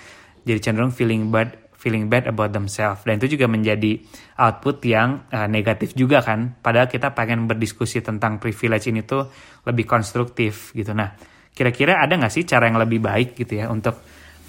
jadi 0.46 0.62
cenderung 0.62 0.94
feeling 0.94 1.34
bad 1.34 1.58
feeling 1.80 2.12
bad 2.12 2.28
about 2.28 2.52
themselves. 2.52 3.00
Dan 3.08 3.16
itu 3.16 3.40
juga 3.40 3.48
menjadi 3.48 3.96
output 4.36 4.84
yang 4.84 5.24
uh, 5.32 5.48
negatif 5.48 5.96
juga 5.96 6.20
kan. 6.20 6.60
Padahal 6.60 6.92
kita 6.92 7.16
pengen 7.16 7.48
berdiskusi 7.48 8.04
tentang 8.04 8.36
privilege 8.36 8.92
ini 8.92 9.00
tuh 9.00 9.24
lebih 9.64 9.88
konstruktif 9.88 10.76
gitu. 10.76 10.92
Nah 10.92 11.16
kira-kira 11.56 12.04
ada 12.04 12.20
nggak 12.20 12.32
sih 12.32 12.44
cara 12.44 12.68
yang 12.68 12.76
lebih 12.76 13.00
baik 13.00 13.32
gitu 13.32 13.64
ya 13.64 13.72
untuk 13.72 13.96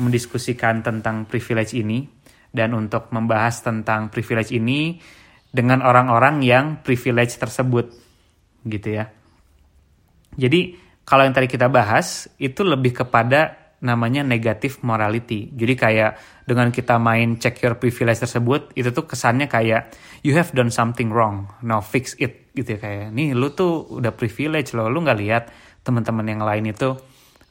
mendiskusikan 0.03 0.83
tentang 0.83 1.23
privilege 1.23 1.71
ini? 1.79 2.03
Dan 2.51 2.75
untuk 2.75 3.15
membahas 3.15 3.63
tentang 3.63 4.11
privilege 4.11 4.51
ini 4.51 4.99
dengan 5.47 5.79
orang-orang 5.87 6.43
yang 6.43 6.83
privilege 6.83 7.39
tersebut 7.39 7.95
gitu 8.67 8.91
ya. 8.91 9.07
Jadi 10.35 10.75
kalau 11.07 11.23
yang 11.23 11.35
tadi 11.35 11.47
kita 11.47 11.71
bahas 11.71 12.27
itu 12.39 12.63
lebih 12.63 12.91
kepada 13.03 13.61
namanya 13.81 14.21
negative 14.21 14.85
morality. 14.85 15.49
Jadi 15.57 15.73
kayak 15.73 16.11
dengan 16.45 16.69
kita 16.69 17.01
main 17.01 17.41
check 17.41 17.57
your 17.65 17.81
privilege 17.81 18.21
tersebut, 18.21 18.69
itu 18.77 18.93
tuh 18.93 19.09
kesannya 19.09 19.49
kayak 19.49 19.89
you 20.21 20.37
have 20.37 20.53
done 20.53 20.69
something 20.69 21.09
wrong, 21.09 21.49
now 21.65 21.81
fix 21.81 22.13
it 22.21 22.53
gitu 22.53 22.77
ya 22.77 22.79
kayak. 22.79 23.09
Nih 23.09 23.33
lu 23.33 23.49
tuh 23.57 23.89
udah 23.89 24.13
privilege 24.13 24.77
loh, 24.77 24.85
lu 24.87 25.01
nggak 25.01 25.19
lihat 25.19 25.43
teman-teman 25.81 26.25
yang 26.29 26.41
lain 26.45 26.69
itu 26.69 26.93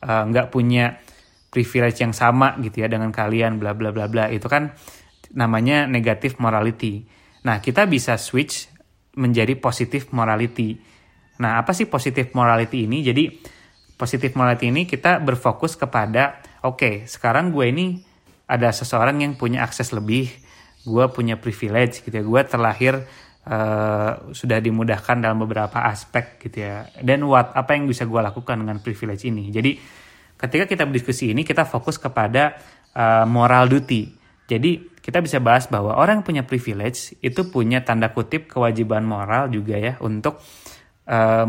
uh, 0.06 0.24
nggak 0.30 0.46
uh, 0.46 0.50
punya 0.54 1.02
privilege 1.50 1.98
yang 1.98 2.14
sama 2.14 2.54
gitu 2.62 2.86
ya 2.86 2.88
dengan 2.88 3.10
kalian, 3.10 3.58
bla 3.58 3.74
bla 3.74 3.90
bla 3.90 4.06
bla. 4.06 4.30
Itu 4.30 4.46
kan 4.46 4.70
namanya 5.34 5.90
negative 5.90 6.38
morality. 6.38 7.02
Nah 7.42 7.58
kita 7.58 7.90
bisa 7.90 8.14
switch 8.14 8.70
menjadi 9.18 9.58
positive 9.58 10.14
morality. 10.14 10.78
Nah 11.42 11.58
apa 11.58 11.74
sih 11.74 11.90
positive 11.90 12.30
morality 12.38 12.86
ini? 12.86 13.02
Jadi 13.02 13.24
positif 14.00 14.32
morality 14.32 14.72
ini 14.72 14.88
kita 14.88 15.20
berfokus 15.20 15.76
kepada 15.76 16.40
oke 16.64 16.80
okay, 16.80 16.94
sekarang 17.04 17.52
gue 17.52 17.68
ini 17.68 17.86
ada 18.48 18.72
seseorang 18.72 19.20
yang 19.20 19.36
punya 19.36 19.60
akses 19.60 19.92
lebih 19.92 20.32
gue 20.88 21.04
punya 21.12 21.36
privilege 21.36 22.00
gitu 22.00 22.16
ya 22.16 22.24
gue 22.24 22.40
terlahir 22.48 23.04
uh, 23.46 24.32
sudah 24.34 24.58
dimudahkan 24.60 25.20
dalam 25.22 25.40
beberapa 25.40 25.80
aspek 25.88 26.40
gitu 26.42 26.66
ya. 26.66 26.88
Dan 27.00 27.24
what 27.24 27.54
apa 27.56 27.76
yang 27.76 27.88
bisa 27.88 28.04
gue 28.04 28.20
lakukan 28.20 28.60
dengan 28.60 28.82
privilege 28.82 29.24
ini? 29.24 29.48
Jadi 29.48 29.76
ketika 30.36 30.64
kita 30.68 30.82
berdiskusi 30.88 31.32
ini 31.32 31.46
kita 31.46 31.64
fokus 31.64 31.96
kepada 31.96 32.58
uh, 32.92 33.24
moral 33.24 33.70
duty. 33.70 34.18
Jadi 34.50 34.98
kita 35.00 35.22
bisa 35.22 35.38
bahas 35.38 35.70
bahwa 35.70 35.94
orang 35.94 36.20
yang 36.20 36.26
punya 36.26 36.42
privilege 36.44 37.14
itu 37.22 37.46
punya 37.48 37.86
tanda 37.86 38.10
kutip 38.10 38.50
kewajiban 38.50 39.06
moral 39.06 39.48
juga 39.48 39.78
ya 39.78 39.94
untuk 40.02 40.42
uh, 40.42 40.69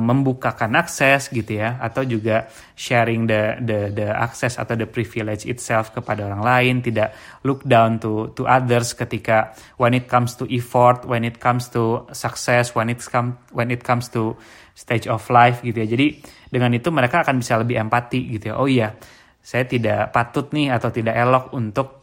membukakan 0.02 0.74
akses 0.74 1.30
gitu 1.30 1.62
ya 1.62 1.78
atau 1.78 2.02
juga 2.02 2.50
sharing 2.74 3.30
the 3.30 3.62
the 3.62 3.80
the 3.94 4.08
access 4.10 4.58
atau 4.58 4.74
the 4.74 4.90
privilege 4.90 5.46
itself 5.46 5.94
kepada 5.94 6.26
orang 6.26 6.42
lain 6.42 6.76
tidak 6.82 7.14
look 7.46 7.62
down 7.62 8.02
to 8.02 8.34
to 8.34 8.50
others 8.50 8.98
ketika 8.98 9.54
when 9.78 9.94
it 9.94 10.10
comes 10.10 10.34
to 10.34 10.50
effort 10.50 11.06
when 11.06 11.22
it 11.22 11.38
comes 11.38 11.70
to 11.70 12.10
success 12.10 12.74
when 12.74 12.90
it 12.90 13.06
come 13.06 13.38
when 13.54 13.70
it 13.70 13.86
comes 13.86 14.10
to 14.10 14.34
stage 14.74 15.06
of 15.06 15.22
life 15.30 15.62
gitu 15.62 15.78
ya. 15.86 15.88
Jadi 15.94 16.08
dengan 16.50 16.74
itu 16.74 16.90
mereka 16.90 17.22
akan 17.22 17.38
bisa 17.38 17.62
lebih 17.62 17.78
empati 17.78 18.34
gitu 18.34 18.50
ya. 18.50 18.56
Oh 18.58 18.66
iya 18.66 18.98
saya 19.42 19.70
tidak 19.70 20.10
patut 20.10 20.50
nih 20.54 20.74
atau 20.74 20.90
tidak 20.90 21.18
elok 21.18 21.54
untuk 21.54 22.02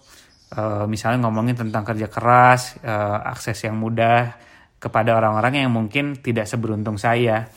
uh, 0.55 0.87
misalnya 0.87 1.27
ngomongin 1.27 1.59
tentang 1.59 1.83
kerja 1.87 2.07
keras 2.07 2.79
uh, 2.83 3.19
akses 3.35 3.67
yang 3.67 3.79
mudah 3.79 4.35
kepada 4.79 5.19
orang-orang 5.19 5.67
yang 5.67 5.71
mungkin 5.75 6.19
tidak 6.19 6.47
seberuntung 6.47 6.97
saya 6.97 7.51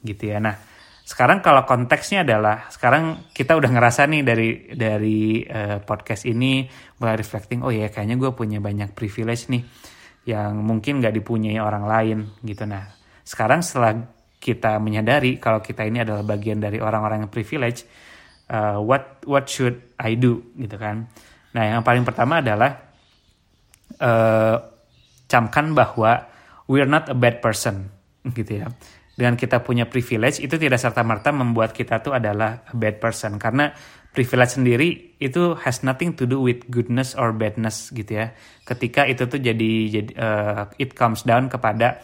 gitu 0.00 0.32
ya. 0.32 0.40
Nah, 0.40 0.56
sekarang 1.02 1.44
kalau 1.44 1.68
konteksnya 1.68 2.24
adalah 2.24 2.72
sekarang 2.72 3.28
kita 3.36 3.52
udah 3.58 3.70
ngerasa 3.70 4.08
nih 4.08 4.22
dari 4.24 4.48
dari 4.72 5.44
uh, 5.44 5.84
podcast 5.84 6.24
ini 6.24 6.64
mulai 6.98 7.20
reflecting 7.20 7.60
oh 7.60 7.74
ya 7.74 7.92
kayaknya 7.92 8.16
gue 8.16 8.30
punya 8.32 8.62
banyak 8.62 8.96
privilege 8.96 9.50
nih 9.52 9.62
yang 10.22 10.62
mungkin 10.62 11.02
gak 11.02 11.12
dipunyai 11.18 11.58
orang 11.58 11.84
lain 11.84 12.18
gitu. 12.46 12.64
Nah, 12.64 12.86
sekarang 13.26 13.60
setelah 13.60 13.98
kita 14.42 14.78
menyadari 14.78 15.38
kalau 15.38 15.62
kita 15.62 15.86
ini 15.86 16.02
adalah 16.02 16.26
bagian 16.26 16.58
dari 16.58 16.78
orang-orang 16.82 17.26
yang 17.26 17.30
privilege, 17.30 17.86
uh, 18.50 18.78
what 18.78 19.22
what 19.26 19.46
should 19.50 19.94
I 19.98 20.14
do 20.14 20.54
gitu 20.54 20.78
kan? 20.78 21.10
Nah, 21.52 21.62
yang 21.68 21.82
paling 21.84 22.06
pertama 22.06 22.40
adalah 22.40 22.78
uh, 23.98 24.56
camkan 25.26 25.74
bahwa 25.74 26.31
we're 26.72 26.88
not 26.88 27.12
a 27.12 27.16
bad 27.16 27.44
person 27.44 27.92
gitu 28.24 28.64
ya. 28.64 28.72
Dengan 29.12 29.36
kita 29.36 29.60
punya 29.60 29.84
privilege 29.84 30.40
itu 30.40 30.56
tidak 30.56 30.80
serta 30.80 31.04
merta 31.04 31.28
membuat 31.36 31.76
kita 31.76 32.00
tuh 32.00 32.16
adalah 32.16 32.64
a 32.64 32.72
bad 32.72 32.96
person 32.96 33.36
karena 33.36 33.68
privilege 34.08 34.56
sendiri 34.56 34.88
itu 35.20 35.52
has 35.60 35.84
nothing 35.84 36.16
to 36.16 36.24
do 36.24 36.40
with 36.40 36.64
goodness 36.72 37.12
or 37.12 37.36
badness 37.36 37.92
gitu 37.92 38.24
ya. 38.24 38.32
Ketika 38.64 39.04
itu 39.04 39.28
tuh 39.28 39.36
jadi 39.36 39.72
jadi 40.00 40.12
uh, 40.16 40.64
it 40.80 40.96
comes 40.96 41.28
down 41.28 41.52
kepada 41.52 42.00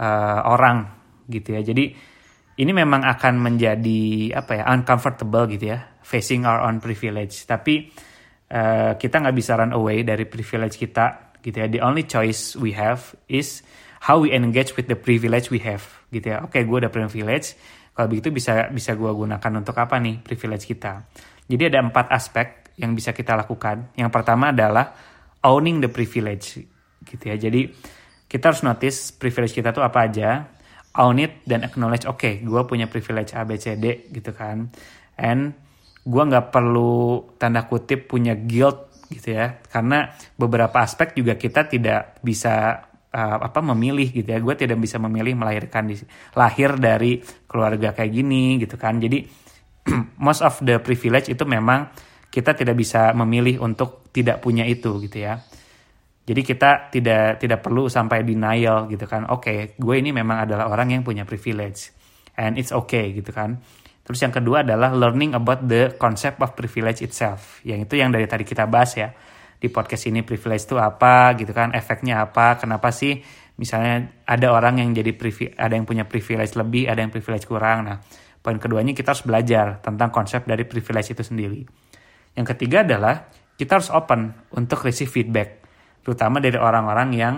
uh, 0.00 0.48
orang 0.48 0.88
gitu 1.28 1.52
ya. 1.52 1.60
Jadi 1.60 1.92
ini 2.56 2.72
memang 2.72 3.04
akan 3.04 3.36
menjadi 3.36 4.32
apa 4.32 4.52
ya 4.56 4.64
uncomfortable 4.72 5.44
gitu 5.52 5.76
ya 5.76 6.00
facing 6.00 6.48
our 6.48 6.64
own 6.64 6.80
privilege. 6.80 7.44
Tapi 7.44 7.92
uh, 8.48 8.96
kita 8.96 9.20
nggak 9.20 9.36
bisa 9.36 9.60
run 9.60 9.76
away 9.76 10.08
dari 10.08 10.24
privilege 10.24 10.80
kita 10.80 11.36
gitu 11.44 11.56
ya. 11.56 11.68
The 11.68 11.84
only 11.84 12.08
choice 12.08 12.56
we 12.56 12.72
have 12.72 13.12
is 13.28 13.60
how 14.06 14.22
we 14.22 14.30
engage 14.30 14.78
with 14.78 14.86
the 14.86 14.94
privilege 14.94 15.50
we 15.50 15.58
have 15.66 15.82
gitu 16.14 16.30
ya. 16.30 16.46
Oke, 16.46 16.62
okay, 16.62 16.62
gue 16.62 16.76
udah 16.86 16.92
privilege. 16.94 17.58
Kalau 17.90 18.06
begitu 18.06 18.30
bisa 18.30 18.70
bisa 18.70 18.94
gue 18.94 19.10
gunakan 19.10 19.52
untuk 19.58 19.74
apa 19.74 19.98
nih 19.98 20.22
privilege 20.22 20.70
kita? 20.70 21.10
Jadi 21.50 21.74
ada 21.74 21.82
empat 21.82 22.14
aspek 22.14 22.70
yang 22.78 22.94
bisa 22.94 23.10
kita 23.10 23.34
lakukan. 23.34 23.90
Yang 23.98 24.10
pertama 24.14 24.54
adalah 24.54 24.94
owning 25.42 25.82
the 25.82 25.90
privilege 25.90 26.62
gitu 27.02 27.24
ya. 27.26 27.34
Jadi 27.34 27.66
kita 28.30 28.54
harus 28.54 28.62
notice 28.62 29.10
privilege 29.10 29.58
kita 29.58 29.74
tuh 29.74 29.82
apa 29.82 30.06
aja, 30.06 30.54
own 31.02 31.18
it 31.18 31.42
dan 31.42 31.66
acknowledge 31.66 32.06
oke, 32.06 32.22
okay, 32.22 32.38
gue 32.46 32.62
punya 32.62 32.86
privilege 32.86 33.34
A 33.34 33.42
B 33.42 33.58
C 33.58 33.74
D 33.74 34.06
gitu 34.14 34.30
kan. 34.30 34.70
And 35.18 35.56
gue 36.06 36.22
nggak 36.22 36.54
perlu 36.54 37.34
tanda 37.42 37.66
kutip 37.66 38.06
punya 38.06 38.38
guilt 38.38 38.86
gitu 39.06 39.38
ya 39.38 39.62
karena 39.70 40.10
beberapa 40.34 40.82
aspek 40.82 41.14
juga 41.14 41.38
kita 41.38 41.70
tidak 41.70 42.18
bisa 42.26 42.85
uh, 43.16 43.38
apa 43.40 43.64
memilih 43.64 44.12
gitu 44.12 44.28
ya. 44.28 44.38
Gue 44.44 44.52
tidak 44.52 44.76
bisa 44.76 45.00
memilih 45.00 45.32
melahirkan 45.32 45.88
di 45.88 45.96
lahir 46.36 46.76
dari 46.76 47.24
keluarga 47.48 47.96
kayak 47.96 48.12
gini 48.12 48.60
gitu 48.60 48.76
kan. 48.76 49.00
Jadi 49.00 49.24
most 50.26 50.44
of 50.44 50.60
the 50.60 50.76
privilege 50.84 51.32
itu 51.32 51.42
memang 51.48 51.88
kita 52.28 52.52
tidak 52.52 52.76
bisa 52.76 53.16
memilih 53.16 53.64
untuk 53.64 54.12
tidak 54.12 54.44
punya 54.44 54.68
itu 54.68 55.00
gitu 55.00 55.24
ya. 55.24 55.40
Jadi 56.26 56.42
kita 56.42 56.90
tidak 56.90 57.38
tidak 57.38 57.62
perlu 57.62 57.88
sampai 57.88 58.26
denial 58.26 58.90
gitu 58.92 59.08
kan. 59.08 59.24
Oke 59.32 59.40
okay, 59.40 59.58
gue 59.78 59.94
ini 59.96 60.12
memang 60.12 60.44
adalah 60.44 60.68
orang 60.68 60.92
yang 60.92 61.02
punya 61.06 61.24
privilege 61.24 61.94
and 62.36 62.60
it's 62.60 62.74
okay 62.74 63.14
gitu 63.16 63.32
kan. 63.32 63.62
Terus 64.06 64.22
yang 64.22 64.34
kedua 64.34 64.62
adalah 64.62 64.94
learning 64.94 65.34
about 65.34 65.66
the 65.66 65.94
concept 65.98 66.38
of 66.38 66.54
privilege 66.54 67.02
itself. 67.02 67.58
Yang 67.66 67.90
itu 67.90 67.94
yang 67.98 68.14
dari 68.14 68.26
tadi 68.30 68.46
kita 68.46 68.66
bahas 68.66 68.94
ya 68.94 69.10
di 69.56 69.72
podcast 69.72 70.08
ini 70.08 70.20
privilege 70.20 70.68
itu 70.68 70.76
apa 70.76 71.32
gitu 71.36 71.52
kan 71.56 71.72
efeknya 71.72 72.24
apa 72.28 72.60
kenapa 72.60 72.92
sih 72.92 73.18
misalnya 73.56 74.24
ada 74.28 74.52
orang 74.52 74.84
yang 74.84 74.92
jadi 74.92 75.16
ada 75.56 75.72
yang 75.74 75.88
punya 75.88 76.04
privilege 76.04 76.54
lebih 76.54 76.88
ada 76.88 77.00
yang 77.00 77.12
privilege 77.12 77.48
kurang. 77.48 77.88
Nah 77.88 77.96
poin 78.44 78.60
keduanya 78.60 78.92
kita 78.92 79.16
harus 79.16 79.24
belajar 79.24 79.80
tentang 79.82 80.12
konsep 80.12 80.44
dari 80.44 80.68
privilege 80.68 81.16
itu 81.16 81.24
sendiri. 81.24 81.64
Yang 82.36 82.46
ketiga 82.54 82.84
adalah 82.84 83.26
kita 83.56 83.80
harus 83.80 83.88
open 83.90 84.52
untuk 84.52 84.84
receive 84.84 85.08
feedback 85.08 85.64
terutama 86.04 86.38
dari 86.38 86.54
orang-orang 86.60 87.08
yang 87.16 87.34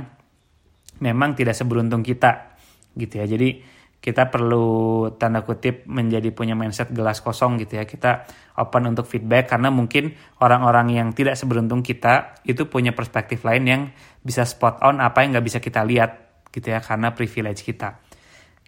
memang 1.01 1.39
tidak 1.39 1.55
seberuntung 1.55 2.03
kita 2.03 2.59
gitu 2.99 3.23
ya. 3.23 3.27
Jadi 3.31 3.78
kita 3.99 4.31
perlu 4.31 5.11
tanda 5.19 5.43
kutip 5.43 5.83
menjadi 5.91 6.31
punya 6.31 6.55
mindset 6.55 6.95
gelas 6.95 7.19
kosong 7.19 7.59
gitu 7.59 7.83
ya. 7.83 7.85
Kita 7.85 8.25
open 8.55 8.95
untuk 8.95 9.11
feedback 9.11 9.51
karena 9.51 9.75
mungkin 9.75 10.15
orang-orang 10.39 10.95
yang 10.95 11.09
tidak 11.11 11.35
seberuntung 11.35 11.83
kita 11.83 12.39
itu 12.47 12.71
punya 12.71 12.95
perspektif 12.95 13.43
lain 13.43 13.65
yang 13.67 13.83
bisa 14.23 14.47
spot 14.47 14.81
on 14.87 15.03
apa 15.03 15.27
yang 15.27 15.35
nggak 15.35 15.47
bisa 15.47 15.59
kita 15.59 15.83
lihat 15.83 16.43
gitu 16.55 16.71
ya 16.71 16.79
karena 16.79 17.11
privilege 17.11 17.67
kita. 17.67 17.99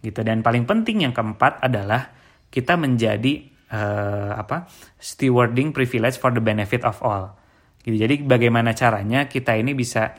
Gitu. 0.03 0.19
Dan 0.27 0.43
paling 0.43 0.67
penting 0.67 1.07
yang 1.07 1.15
keempat 1.15 1.63
adalah 1.63 2.11
kita 2.51 2.75
menjadi 2.75 3.47
uh, 3.71 4.35
apa 4.35 4.67
stewarding 4.99 5.71
privilege 5.71 6.19
for 6.19 6.35
the 6.35 6.43
benefit 6.43 6.83
of 6.83 6.99
all. 7.07 7.39
Gitu. 7.87 7.97
Jadi 8.03 8.27
bagaimana 8.27 8.75
caranya 8.75 9.31
kita 9.31 9.55
ini 9.55 9.79
bisa 9.79 10.11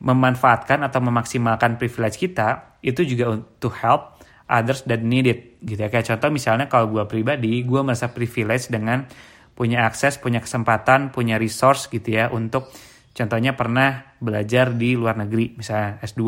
memanfaatkan 0.00 0.84
atau 0.84 1.00
memaksimalkan 1.00 1.76
privilege 1.80 2.20
kita 2.20 2.80
itu 2.84 3.04
juga 3.04 3.40
to 3.60 3.72
help 3.72 4.16
others 4.46 4.86
that 4.86 5.02
need 5.02 5.26
it 5.26 5.58
gitu 5.62 5.78
ya. 5.78 5.90
Kayak 5.90 6.16
contoh 6.16 6.30
misalnya 6.30 6.66
kalau 6.70 6.90
gue 6.90 7.04
pribadi 7.06 7.62
gue 7.66 7.80
merasa 7.82 8.10
privilege 8.10 8.70
dengan 8.70 9.06
punya 9.56 9.88
akses 9.88 10.20
punya 10.20 10.44
kesempatan 10.44 11.08
punya 11.10 11.40
resource 11.40 11.88
gitu 11.88 12.12
ya 12.12 12.28
untuk 12.28 12.68
contohnya 13.16 13.56
pernah 13.56 14.12
belajar 14.20 14.76
di 14.76 14.92
luar 14.92 15.16
negeri 15.16 15.56
misalnya 15.56 15.96
S2 16.04 16.22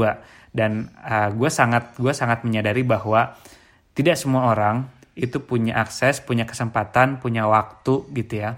dan 0.49 0.89
uh, 1.05 1.29
gue 1.37 1.53
sangat 1.53 2.01
gue 2.01 2.17
sangat 2.17 2.49
menyadari 2.49 2.81
bahwa 2.89 3.37
tidak 3.93 4.17
semua 4.17 4.49
orang 4.49 4.89
itu 5.13 5.45
punya 5.45 5.77
akses 5.77 6.25
punya 6.25 6.49
kesempatan 6.49 7.21
punya 7.21 7.45
waktu 7.45 8.09
gitu 8.17 8.41
ya 8.41 8.57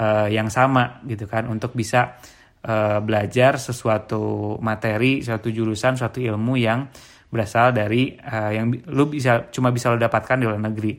uh, 0.00 0.32
yang 0.32 0.48
sama 0.48 1.04
gitu 1.04 1.28
kan 1.28 1.44
untuk 1.52 1.76
bisa 1.76 2.16
uh, 2.64 3.04
belajar 3.04 3.60
sesuatu 3.60 4.56
materi 4.64 5.20
suatu 5.20 5.52
jurusan 5.52 6.00
suatu 6.00 6.24
ilmu 6.24 6.56
yang 6.56 6.88
berasal 7.28 7.74
dari 7.74 8.14
uh, 8.16 8.50
yang 8.54 8.70
lu 8.90 9.10
bisa 9.10 9.50
cuma 9.50 9.74
bisa 9.74 9.90
lo 9.90 9.98
dapatkan 9.98 10.38
di 10.38 10.44
luar 10.46 10.62
negeri. 10.62 10.94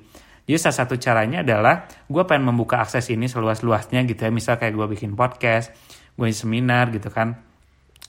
Jadi 0.48 0.58
salah 0.64 0.78
satu 0.84 0.96
caranya 0.96 1.44
adalah 1.44 1.88
gue 2.08 2.24
pengen 2.24 2.48
membuka 2.48 2.80
akses 2.80 3.12
ini 3.12 3.28
seluas-luasnya 3.28 4.08
gitu 4.08 4.28
ya. 4.28 4.32
Misal 4.32 4.56
kayak 4.56 4.76
gue 4.76 4.88
bikin 4.96 5.16
podcast 5.16 5.76
gue 6.18 6.34
seminar 6.34 6.90
gitu 6.90 7.14
kan 7.14 7.38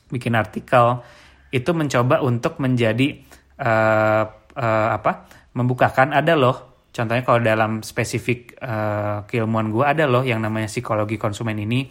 bikin 0.08 0.32
artikel 0.32 1.04
itu 1.52 1.70
mencoba 1.76 2.24
untuk 2.24 2.56
menjadi 2.56 3.20
uh, 3.60 4.24
uh, 4.56 4.88
apa 4.96 5.28
membukakan 5.52 6.16
ada 6.16 6.34
loh. 6.36 6.88
Contohnya 6.88 7.22
kalau 7.22 7.40
dalam 7.44 7.84
spesifik 7.84 8.58
uh, 8.58 9.22
keilmuan 9.28 9.70
gue 9.70 9.84
ada 9.84 10.08
loh 10.08 10.24
yang 10.24 10.42
namanya 10.42 10.66
psikologi 10.66 11.20
konsumen 11.20 11.54
ini 11.60 11.86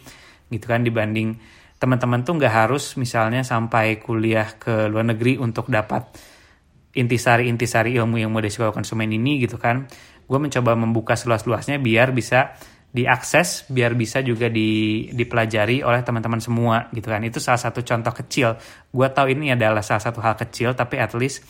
gitu 0.52 0.66
kan 0.68 0.84
dibanding 0.84 1.38
teman-teman 1.78 2.26
tuh 2.26 2.34
nggak 2.36 2.54
harus 2.66 2.98
misalnya 2.98 3.46
sampai 3.46 4.02
kuliah 4.02 4.58
ke 4.58 4.90
luar 4.90 5.06
negeri 5.14 5.38
untuk 5.38 5.70
dapat 5.70 6.10
intisari-intisari 6.98 7.94
ilmu 7.94 8.18
yang 8.18 8.34
mode 8.34 8.50
psikologi 8.50 8.82
konsumen 8.82 9.06
ini 9.14 9.38
gitu 9.38 9.56
kan. 9.56 9.86
Gue 10.26 10.38
mencoba 10.42 10.74
membuka 10.74 11.14
seluas-luasnya 11.14 11.78
biar 11.78 12.10
bisa 12.10 12.58
diakses 12.88 13.68
biar 13.68 13.92
bisa 13.92 14.24
juga 14.24 14.48
di, 14.48 15.06
dipelajari 15.12 15.84
oleh 15.86 16.02
teman-teman 16.02 16.42
semua 16.42 16.90
gitu 16.90 17.06
kan. 17.06 17.22
Itu 17.22 17.38
salah 17.38 17.62
satu 17.62 17.86
contoh 17.86 18.10
kecil. 18.10 18.58
Gue 18.90 19.08
tahu 19.14 19.38
ini 19.38 19.54
adalah 19.54 19.86
salah 19.86 20.02
satu 20.02 20.18
hal 20.18 20.34
kecil 20.34 20.74
tapi 20.74 20.98
at 20.98 21.14
least 21.14 21.46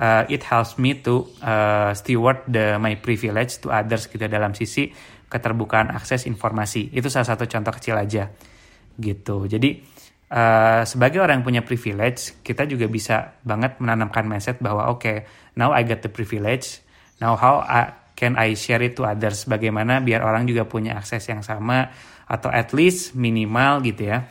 uh, 0.00 0.24
it 0.32 0.40
helps 0.48 0.80
me 0.80 0.96
to 1.04 1.28
uh, 1.44 1.92
steward 1.92 2.48
the 2.48 2.80
my 2.80 2.96
privilege 2.96 3.60
to 3.60 3.68
others 3.68 4.08
gitu 4.08 4.24
dalam 4.24 4.56
sisi 4.56 4.88
keterbukaan 5.28 5.92
akses 5.92 6.24
informasi. 6.24 6.88
Itu 6.96 7.12
salah 7.12 7.28
satu 7.28 7.44
contoh 7.44 7.76
kecil 7.76 8.00
aja 8.00 8.55
gitu 8.98 9.46
jadi 9.46 9.80
uh, 10.32 10.82
sebagai 10.88 11.20
orang 11.22 11.40
yang 11.40 11.46
punya 11.46 11.62
privilege 11.62 12.40
kita 12.42 12.64
juga 12.66 12.90
bisa 12.90 13.38
banget 13.46 13.78
menanamkan 13.78 14.26
mindset 14.26 14.58
bahwa 14.58 14.90
oke 14.90 15.00
okay, 15.00 15.16
now 15.54 15.70
I 15.72 15.84
get 15.84 16.02
the 16.02 16.12
privilege 16.12 16.82
now 17.22 17.36
how 17.38 17.62
I, 17.62 18.06
can 18.16 18.40
I 18.40 18.56
share 18.56 18.80
it 18.80 18.96
to 18.96 19.04
others? 19.04 19.44
Bagaimana 19.44 20.00
biar 20.00 20.24
orang 20.24 20.48
juga 20.48 20.64
punya 20.64 20.96
akses 20.96 21.28
yang 21.28 21.44
sama 21.44 21.92
atau 22.26 22.50
at 22.50 22.72
least 22.72 23.14
minimal 23.14 23.84
gitu 23.84 24.10
ya 24.10 24.26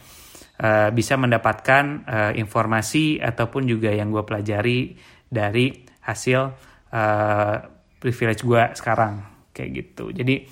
uh, 0.59 0.89
bisa 0.91 1.15
mendapatkan 1.15 1.85
uh, 2.03 2.31
informasi 2.35 3.21
ataupun 3.21 3.69
juga 3.69 3.93
yang 3.93 4.11
gue 4.11 4.25
pelajari 4.25 4.97
dari 5.29 5.71
hasil 6.03 6.41
uh, 6.91 7.55
privilege 8.01 8.43
gue 8.43 8.63
sekarang 8.75 9.47
kayak 9.55 9.69
gitu. 9.71 10.11
Jadi 10.11 10.43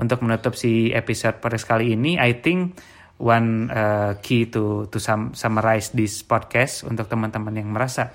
untuk 0.00 0.24
menutup 0.24 0.56
si 0.56 0.88
episode 0.94 1.42
podcast 1.42 1.68
kali 1.68 1.92
ini, 1.92 2.16
I 2.16 2.40
think 2.40 2.80
one 3.16 3.72
uh, 3.72 4.20
key 4.20 4.52
to 4.52 4.88
to 4.92 5.00
sum, 5.00 5.32
summarize 5.32 5.92
this 5.96 6.20
podcast 6.20 6.84
untuk 6.84 7.08
teman-teman 7.08 7.54
yang 7.56 7.72
merasa 7.72 8.12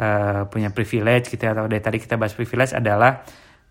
uh, 0.00 0.48
punya 0.48 0.72
privilege 0.72 1.28
gitu 1.28 1.42
ya, 1.44 1.52
atau 1.52 1.68
dari 1.68 1.82
tadi 1.84 1.98
kita 2.00 2.16
bahas 2.16 2.32
privilege 2.32 2.72
adalah 2.72 3.20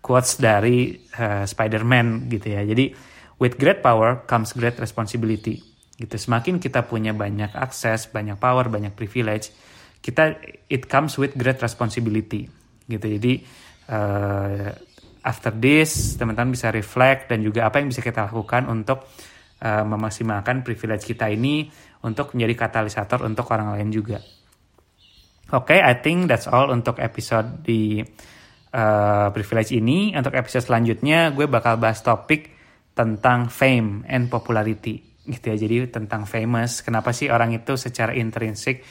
quotes 0.00 0.38
dari 0.38 0.94
uh, 1.18 1.42
Spider-Man 1.44 2.30
gitu 2.30 2.54
ya. 2.54 2.62
Jadi 2.62 2.94
with 3.42 3.58
great 3.58 3.82
power 3.82 4.24
comes 4.24 4.54
great 4.54 4.78
responsibility. 4.78 5.58
Gitu. 6.00 6.16
Semakin 6.16 6.56
kita 6.56 6.88
punya 6.88 7.12
banyak 7.12 7.52
akses, 7.52 8.08
banyak 8.08 8.40
power, 8.40 8.72
banyak 8.72 8.96
privilege, 8.96 9.52
kita 10.00 10.40
it 10.72 10.88
comes 10.88 11.20
with 11.20 11.36
great 11.36 11.60
responsibility. 11.60 12.48
Gitu. 12.88 13.06
Jadi 13.20 13.32
uh, 13.92 14.72
after 15.20 15.52
this 15.52 16.16
teman-teman 16.16 16.56
bisa 16.56 16.72
reflect 16.72 17.28
dan 17.28 17.44
juga 17.44 17.68
apa 17.68 17.84
yang 17.84 17.92
bisa 17.92 18.00
kita 18.00 18.32
lakukan 18.32 18.64
untuk 18.72 19.04
uh, 19.60 19.84
memaksimalkan 19.84 20.64
privilege 20.64 21.04
kita 21.04 21.28
ini 21.28 21.68
untuk 22.04 22.32
menjadi 22.32 22.66
katalisator 22.66 23.22
untuk 23.24 23.46
orang 23.52 23.76
lain 23.76 23.92
juga. 23.92 24.18
Oke, 25.50 25.76
okay, 25.76 25.80
I 25.82 25.98
think 25.98 26.30
that's 26.30 26.46
all 26.46 26.70
untuk 26.70 27.02
episode 27.02 27.66
di 27.66 28.00
uh, 28.70 29.28
privilege 29.34 29.74
ini. 29.74 30.14
Untuk 30.14 30.34
episode 30.34 30.70
selanjutnya 30.70 31.34
gue 31.34 31.50
bakal 31.50 31.76
bahas 31.76 32.00
topik 32.00 32.54
tentang 32.94 33.50
fame 33.50 34.06
and 34.06 34.30
popularity. 34.30 35.02
Gitu 35.26 35.44
ya 35.50 35.56
jadi 35.58 35.90
tentang 35.90 36.24
famous. 36.24 36.86
Kenapa 36.86 37.10
sih 37.10 37.28
orang 37.28 37.50
itu 37.54 37.74
secara 37.74 38.14
intrinsik 38.14 38.82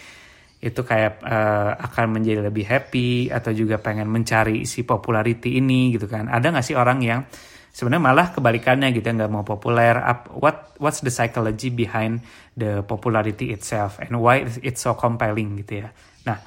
itu 0.60 0.84
kayak 0.84 1.23
uh, 1.23 1.71
akan 1.79 2.19
menjadi 2.19 2.43
lebih 2.51 2.67
happy 2.67 3.32
atau 3.32 3.55
juga 3.55 3.79
pengen 3.79 4.12
mencari 4.12 4.67
si 4.67 4.84
popularity 4.84 5.55
ini 5.55 5.95
gitu 5.95 6.12
kan. 6.12 6.27
Ada 6.27 6.51
nggak 6.51 6.65
sih 6.67 6.75
orang 6.75 6.99
yang 6.99 7.23
sebenarnya 7.71 8.03
malah 8.03 8.27
kebalikannya 8.34 8.91
gitu 8.91 9.05
ya 9.05 9.13
nggak 9.23 9.32
mau 9.32 9.45
populer 9.45 9.99
what 10.36 10.75
what's 10.82 10.99
the 11.05 11.13
psychology 11.13 11.69
behind 11.69 12.21
the 12.58 12.82
popularity 12.84 13.53
itself 13.53 14.01
and 14.03 14.13
why 14.17 14.43
it's 14.65 14.84
so 14.84 14.97
compelling 14.97 15.60
gitu 15.62 15.86
ya 15.86 15.89
nah 16.25 16.38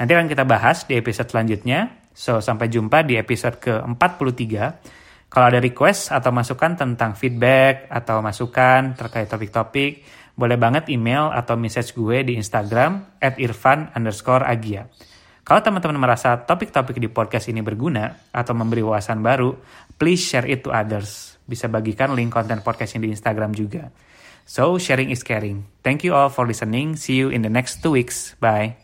nanti 0.00 0.10
akan 0.16 0.26
kita 0.26 0.44
bahas 0.48 0.88
di 0.88 0.96
episode 0.96 1.28
selanjutnya 1.28 2.00
So, 2.20 2.42
sampai 2.42 2.68
jumpa 2.68 3.06
di 3.06 3.14
episode 3.16 3.62
ke-43. 3.62 4.44
Kalau 5.30 5.46
ada 5.46 5.62
request 5.62 6.10
atau 6.10 6.34
masukan 6.34 6.74
tentang 6.74 7.14
feedback 7.14 7.86
atau 7.86 8.18
masukan 8.18 8.98
terkait 8.98 9.30
topik-topik, 9.30 10.02
boleh 10.34 10.58
banget 10.58 10.90
email 10.90 11.30
atau 11.30 11.54
message 11.54 11.94
gue 11.94 12.26
di 12.26 12.34
Instagram 12.34 13.16
at 13.22 13.38
irfan 13.38 13.94
underscore 13.94 14.42
agia. 14.42 14.90
Kalau 15.46 15.62
teman-teman 15.62 16.02
merasa 16.02 16.34
topik-topik 16.34 16.98
di 16.98 17.06
podcast 17.08 17.46
ini 17.46 17.62
berguna 17.62 18.28
atau 18.34 18.52
memberi 18.58 18.82
wawasan 18.82 19.22
baru, 19.22 19.54
please 20.00 20.24
share 20.24 20.48
it 20.48 20.64
to 20.64 20.72
others. 20.72 21.36
Bisa 21.44 21.68
bagikan 21.68 22.16
link 22.16 22.32
konten 22.32 22.64
podcast 22.64 22.96
ini 22.96 23.12
di 23.12 23.12
Instagram 23.12 23.52
juga. 23.52 23.92
So, 24.48 24.80
sharing 24.80 25.12
is 25.12 25.20
caring. 25.20 25.68
Thank 25.84 26.02
you 26.08 26.16
all 26.16 26.32
for 26.32 26.48
listening. 26.48 26.96
See 26.96 27.20
you 27.20 27.28
in 27.28 27.44
the 27.44 27.52
next 27.52 27.84
two 27.84 27.92
weeks. 27.92 28.34
Bye. 28.40 28.79